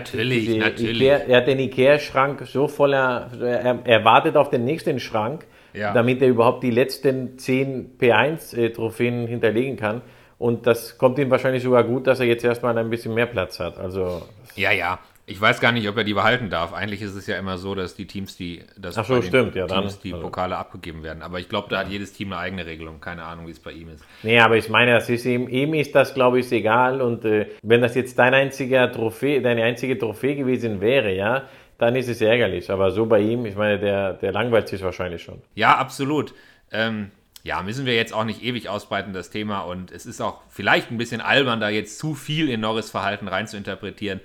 er 1.28 1.36
hat 1.36 1.46
den 1.46 1.58
Ikea-Schrank 1.58 2.46
so 2.46 2.68
voller, 2.68 3.30
er, 3.40 3.78
er, 3.84 4.04
wartet 4.04 4.36
auf 4.36 4.50
den 4.50 4.64
nächsten 4.64 5.00
Schrank, 5.00 5.46
ja. 5.72 5.92
damit 5.92 6.20
er 6.20 6.28
überhaupt 6.28 6.62
die 6.62 6.70
letzten 6.70 7.38
10 7.38 7.98
P1-Trophäen 7.98 9.26
hinterlegen 9.26 9.76
kann. 9.76 10.02
Und 10.40 10.66
das 10.66 10.96
kommt 10.96 11.18
ihm 11.18 11.30
wahrscheinlich 11.30 11.62
sogar 11.62 11.84
gut, 11.84 12.06
dass 12.06 12.18
er 12.18 12.24
jetzt 12.24 12.42
erstmal 12.42 12.76
ein 12.78 12.88
bisschen 12.88 13.12
mehr 13.12 13.26
Platz 13.26 13.60
hat. 13.60 13.76
Also, 13.76 14.22
ja, 14.56 14.72
ja. 14.72 14.98
Ich 15.26 15.38
weiß 15.38 15.60
gar 15.60 15.70
nicht, 15.70 15.86
ob 15.86 15.98
er 15.98 16.02
die 16.02 16.14
behalten 16.14 16.48
darf. 16.48 16.72
Eigentlich 16.72 17.02
ist 17.02 17.14
es 17.14 17.26
ja 17.26 17.38
immer 17.38 17.58
so, 17.58 17.74
dass 17.74 17.94
die 17.94 18.06
Teams, 18.06 18.38
die, 18.38 18.62
Ach 18.82 19.04
so, 19.04 19.20
stimmt, 19.20 19.54
ja, 19.54 19.66
Teams 19.66 19.94
dann, 19.96 20.02
die 20.02 20.14
also. 20.14 20.24
Pokale 20.24 20.56
abgegeben 20.56 21.02
werden. 21.02 21.22
Aber 21.22 21.40
ich 21.40 21.50
glaube, 21.50 21.68
da 21.68 21.80
hat 21.80 21.90
jedes 21.90 22.14
Team 22.14 22.32
eine 22.32 22.40
eigene 22.40 22.64
Regelung. 22.64 23.00
Keine 23.00 23.24
Ahnung, 23.24 23.48
wie 23.48 23.50
es 23.50 23.60
bei 23.60 23.72
ihm 23.72 23.90
ist. 23.90 24.02
Nee, 24.22 24.40
aber 24.40 24.56
ich 24.56 24.70
meine, 24.70 24.92
das 24.92 25.10
ist 25.10 25.26
ihm, 25.26 25.46
ihm 25.46 25.74
ist 25.74 25.94
das, 25.94 26.14
glaube 26.14 26.40
ich, 26.40 26.50
egal. 26.50 27.02
Und 27.02 27.26
äh, 27.26 27.48
wenn 27.62 27.82
das 27.82 27.94
jetzt 27.94 28.18
dein 28.18 28.32
einziger 28.32 28.90
Trophäe, 28.90 29.42
deine 29.42 29.62
einzige 29.62 29.98
Trophäe 29.98 30.36
gewesen 30.36 30.80
wäre, 30.80 31.14
ja, 31.14 31.42
dann 31.76 31.96
ist 31.96 32.08
es 32.08 32.22
ärgerlich. 32.22 32.70
Aber 32.70 32.90
so 32.90 33.04
bei 33.04 33.20
ihm, 33.20 33.44
ich 33.44 33.56
meine, 33.56 33.78
der, 33.78 34.14
der 34.14 34.32
langweilt 34.32 34.68
sich 34.68 34.82
wahrscheinlich 34.82 35.22
schon. 35.22 35.42
Ja, 35.54 35.76
absolut. 35.76 36.32
Ähm, 36.72 37.10
ja, 37.42 37.62
müssen 37.62 37.86
wir 37.86 37.94
jetzt 37.94 38.12
auch 38.12 38.24
nicht 38.24 38.42
ewig 38.42 38.68
ausbreiten, 38.68 39.12
das 39.12 39.30
Thema. 39.30 39.60
Und 39.60 39.90
es 39.90 40.06
ist 40.06 40.20
auch 40.20 40.42
vielleicht 40.48 40.90
ein 40.90 40.98
bisschen 40.98 41.20
albern, 41.20 41.60
da 41.60 41.68
jetzt 41.68 41.98
zu 41.98 42.14
viel 42.14 42.48
in 42.48 42.60
Norris 42.60 42.90
Verhalten 42.90 43.28
rein 43.28 43.46
zu 43.46 43.56
interpretieren. 43.56 44.20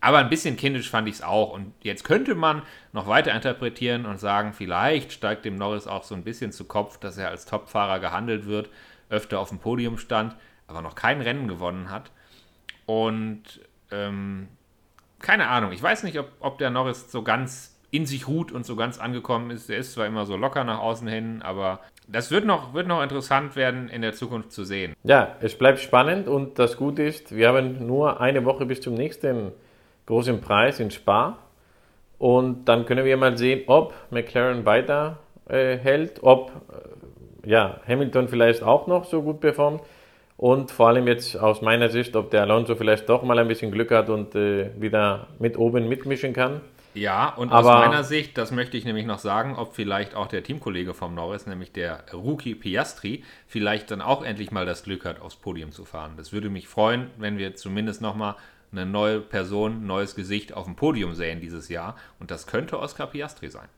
Aber 0.00 0.18
ein 0.18 0.28
bisschen 0.28 0.56
kindisch 0.56 0.90
fand 0.90 1.08
ich 1.08 1.16
es 1.16 1.22
auch. 1.22 1.52
Und 1.52 1.72
jetzt 1.82 2.04
könnte 2.04 2.34
man 2.34 2.62
noch 2.92 3.06
weiter 3.06 3.32
interpretieren 3.34 4.04
und 4.04 4.18
sagen, 4.18 4.52
vielleicht 4.52 5.12
steigt 5.12 5.44
dem 5.44 5.56
Norris 5.56 5.86
auch 5.86 6.04
so 6.04 6.14
ein 6.14 6.24
bisschen 6.24 6.52
zu 6.52 6.64
Kopf, 6.64 6.98
dass 6.98 7.18
er 7.18 7.28
als 7.28 7.46
Topfahrer 7.46 8.00
gehandelt 8.00 8.46
wird, 8.46 8.68
öfter 9.08 9.40
auf 9.40 9.48
dem 9.48 9.58
Podium 9.58 9.98
stand, 9.98 10.36
aber 10.66 10.82
noch 10.82 10.96
kein 10.96 11.20
Rennen 11.20 11.48
gewonnen 11.48 11.90
hat. 11.90 12.10
Und 12.84 13.42
ähm, 13.90 14.48
keine 15.20 15.48
Ahnung, 15.48 15.72
ich 15.72 15.82
weiß 15.82 16.02
nicht, 16.02 16.18
ob, 16.18 16.30
ob 16.40 16.58
der 16.58 16.70
Norris 16.70 17.10
so 17.10 17.22
ganz 17.22 17.76
in 17.90 18.06
sich 18.06 18.28
ruht 18.28 18.52
und 18.52 18.66
so 18.66 18.76
ganz 18.76 18.98
angekommen 18.98 19.50
ist. 19.50 19.70
Er 19.70 19.78
ist 19.78 19.92
zwar 19.92 20.06
immer 20.06 20.26
so 20.26 20.36
locker 20.36 20.64
nach 20.64 20.80
außen 20.80 21.08
hin, 21.08 21.42
aber 21.42 21.80
das 22.08 22.30
wird 22.30 22.44
noch, 22.44 22.74
wird 22.74 22.86
noch 22.86 23.02
interessant 23.02 23.56
werden, 23.56 23.88
in 23.88 24.02
der 24.02 24.12
Zukunft 24.12 24.52
zu 24.52 24.64
sehen. 24.64 24.94
Ja, 25.04 25.36
es 25.40 25.56
bleibt 25.56 25.80
spannend 25.80 26.28
und 26.28 26.58
das 26.58 26.76
Gute 26.76 27.02
ist, 27.02 27.34
wir 27.34 27.48
haben 27.48 27.86
nur 27.86 28.20
eine 28.20 28.44
Woche 28.44 28.66
bis 28.66 28.80
zum 28.80 28.94
nächsten 28.94 29.52
großen 30.06 30.40
Preis 30.40 30.80
in 30.80 30.90
Spa. 30.90 31.38
Und 32.18 32.64
dann 32.66 32.86
können 32.86 33.04
wir 33.04 33.16
mal 33.16 33.36
sehen, 33.36 33.64
ob 33.66 33.92
McLaren 34.10 34.64
weiter 34.64 35.18
äh, 35.48 36.08
ob 36.22 36.50
äh, 36.50 37.50
ja, 37.50 37.80
Hamilton 37.86 38.28
vielleicht 38.28 38.62
auch 38.62 38.86
noch 38.86 39.04
so 39.04 39.22
gut 39.22 39.40
performt. 39.40 39.82
Und 40.36 40.70
vor 40.70 40.88
allem 40.88 41.06
jetzt 41.06 41.36
aus 41.36 41.62
meiner 41.62 41.88
Sicht, 41.88 42.14
ob 42.14 42.30
der 42.30 42.42
Alonso 42.42 42.74
vielleicht 42.74 43.08
doch 43.08 43.22
mal 43.22 43.38
ein 43.38 43.48
bisschen 43.48 43.70
Glück 43.70 43.90
hat 43.90 44.10
und 44.10 44.34
äh, 44.34 44.70
wieder 44.78 45.28
mit 45.38 45.58
oben 45.58 45.88
mitmischen 45.88 46.32
kann. 46.32 46.60
Ja, 46.96 47.28
und 47.28 47.52
Aber- 47.52 47.76
aus 47.76 47.86
meiner 47.86 48.04
Sicht, 48.04 48.38
das 48.38 48.50
möchte 48.50 48.76
ich 48.76 48.84
nämlich 48.84 49.06
noch 49.06 49.18
sagen, 49.18 49.54
ob 49.56 49.74
vielleicht 49.74 50.14
auch 50.14 50.26
der 50.26 50.42
Teamkollege 50.42 50.94
vom 50.94 51.14
Norris, 51.14 51.46
nämlich 51.46 51.72
der 51.72 52.04
Rookie 52.12 52.54
Piastri, 52.54 53.22
vielleicht 53.46 53.90
dann 53.90 54.00
auch 54.00 54.24
endlich 54.24 54.50
mal 54.50 54.64
das 54.64 54.82
Glück 54.82 55.04
hat, 55.04 55.20
aufs 55.20 55.36
Podium 55.36 55.72
zu 55.72 55.84
fahren. 55.84 56.14
Das 56.16 56.32
würde 56.32 56.48
mich 56.48 56.68
freuen, 56.68 57.10
wenn 57.18 57.38
wir 57.38 57.54
zumindest 57.54 58.00
nochmal 58.00 58.34
eine 58.72 58.86
neue 58.86 59.20
Person, 59.20 59.82
ein 59.82 59.86
neues 59.86 60.14
Gesicht 60.14 60.54
auf 60.54 60.64
dem 60.64 60.74
Podium 60.74 61.14
sehen 61.14 61.40
dieses 61.40 61.68
Jahr. 61.68 61.96
Und 62.18 62.30
das 62.30 62.46
könnte 62.46 62.78
Oscar 62.78 63.06
Piastri 63.06 63.48
sein. 63.48 63.68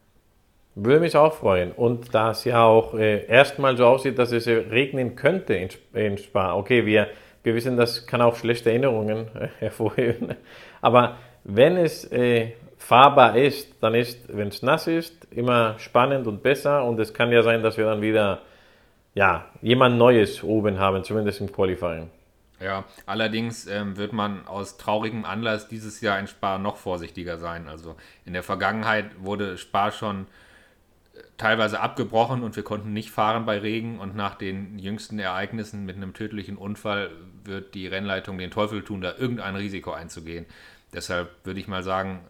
Würde 0.74 1.00
mich 1.00 1.16
auch 1.16 1.34
freuen. 1.34 1.72
Und 1.72 2.14
da 2.14 2.30
es 2.30 2.44
ja 2.44 2.62
auch 2.62 2.94
äh, 2.94 3.26
erstmal 3.26 3.76
so 3.76 3.84
aussieht, 3.84 4.18
dass 4.18 4.30
es 4.30 4.46
äh, 4.46 4.52
regnen 4.70 5.16
könnte 5.16 5.54
in, 5.54 5.68
in 5.92 6.18
Spa. 6.18 6.54
Okay, 6.54 6.86
wir, 6.86 7.08
wir 7.42 7.54
wissen, 7.56 7.76
das 7.76 8.06
kann 8.06 8.22
auch 8.22 8.36
schlechte 8.36 8.70
Erinnerungen 8.70 9.26
äh, 9.34 9.48
hervorheben. 9.58 10.36
Aber 10.80 11.16
wenn 11.48 11.78
es 11.78 12.04
äh, 12.12 12.52
fahrbar 12.76 13.36
ist, 13.36 13.82
dann 13.82 13.94
ist, 13.94 14.20
wenn 14.28 14.48
es 14.48 14.62
nass 14.62 14.86
ist, 14.86 15.26
immer 15.32 15.78
spannend 15.78 16.26
und 16.26 16.42
besser. 16.42 16.84
Und 16.84 17.00
es 17.00 17.14
kann 17.14 17.32
ja 17.32 17.42
sein, 17.42 17.62
dass 17.62 17.78
wir 17.78 17.86
dann 17.86 18.02
wieder 18.02 18.42
ja, 19.14 19.46
jemand 19.62 19.96
Neues 19.96 20.44
oben 20.44 20.78
haben, 20.78 21.02
zumindest 21.02 21.40
im 21.40 21.50
Qualifying. 21.50 22.10
Ja, 22.60 22.84
allerdings 23.06 23.66
ähm, 23.66 23.96
wird 23.96 24.12
man 24.12 24.46
aus 24.46 24.76
traurigem 24.76 25.24
Anlass 25.24 25.68
dieses 25.68 26.00
Jahr 26.02 26.18
in 26.18 26.26
Spa 26.26 26.58
noch 26.58 26.76
vorsichtiger 26.76 27.38
sein. 27.38 27.66
Also 27.66 27.96
in 28.26 28.34
der 28.34 28.42
Vergangenheit 28.42 29.06
wurde 29.18 29.56
Spa 29.56 29.90
schon 29.90 30.26
äh, 31.14 31.20
teilweise 31.38 31.80
abgebrochen 31.80 32.42
und 32.42 32.56
wir 32.56 32.62
konnten 32.64 32.92
nicht 32.92 33.10
fahren 33.10 33.46
bei 33.46 33.58
Regen 33.58 34.00
und 34.00 34.16
nach 34.16 34.34
den 34.34 34.78
jüngsten 34.78 35.18
Ereignissen 35.18 35.86
mit 35.86 35.96
einem 35.96 36.12
tödlichen 36.14 36.56
Unfall 36.56 37.10
wird 37.44 37.74
die 37.74 37.86
Rennleitung 37.86 38.36
den 38.36 38.50
Teufel 38.50 38.82
tun, 38.82 39.00
da 39.00 39.14
irgendein 39.16 39.56
Risiko 39.56 39.92
einzugehen. 39.92 40.44
Deshalb 40.92 41.30
würde 41.44 41.60
ich 41.60 41.68
mal 41.68 41.82
sagen, 41.82 42.20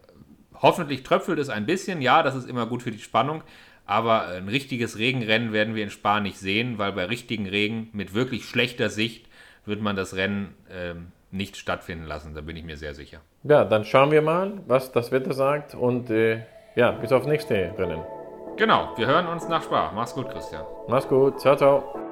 hoffentlich 0.61 1.03
tröpfelt 1.03 1.39
es 1.39 1.49
ein 1.49 1.65
bisschen. 1.65 2.01
Ja, 2.01 2.23
das 2.23 2.35
ist 2.35 2.49
immer 2.49 2.65
gut 2.65 2.83
für 2.83 2.91
die 2.91 2.99
Spannung. 2.99 3.43
Aber 3.85 4.27
ein 4.27 4.47
richtiges 4.47 4.99
Regenrennen 4.99 5.51
werden 5.51 5.73
wir 5.73 5.83
in 5.83 5.89
Spa 5.89 6.19
nicht 6.19 6.37
sehen, 6.37 6.77
weil 6.77 6.91
bei 6.91 7.05
richtigen 7.05 7.47
Regen 7.47 7.89
mit 7.91 8.13
wirklich 8.13 8.45
schlechter 8.45 8.89
Sicht 8.89 9.27
wird 9.65 9.81
man 9.81 9.95
das 9.95 10.15
Rennen 10.15 10.53
ähm, 10.71 11.07
nicht 11.31 11.57
stattfinden 11.57 12.05
lassen. 12.05 12.35
Da 12.35 12.41
bin 12.41 12.55
ich 12.55 12.63
mir 12.63 12.77
sehr 12.77 12.93
sicher. 12.93 13.21
Ja, 13.43 13.63
dann 13.65 13.85
schauen 13.85 14.11
wir 14.11 14.21
mal, 14.21 14.61
was 14.67 14.91
das 14.91 15.11
Wetter 15.11 15.33
sagt. 15.33 15.73
Und 15.73 16.09
äh, 16.09 16.43
ja, 16.75 16.91
bis 16.91 17.11
aufs 17.11 17.25
nächste 17.25 17.73
Rennen. 17.77 18.03
Genau, 18.57 18.93
wir 18.97 19.07
hören 19.07 19.27
uns 19.27 19.47
nach 19.47 19.63
Spa. 19.63 19.91
Mach's 19.95 20.13
gut, 20.13 20.29
Christian. 20.29 20.63
Mach's 20.87 21.07
gut. 21.07 21.39
Ciao, 21.39 21.55
ciao. 21.55 22.08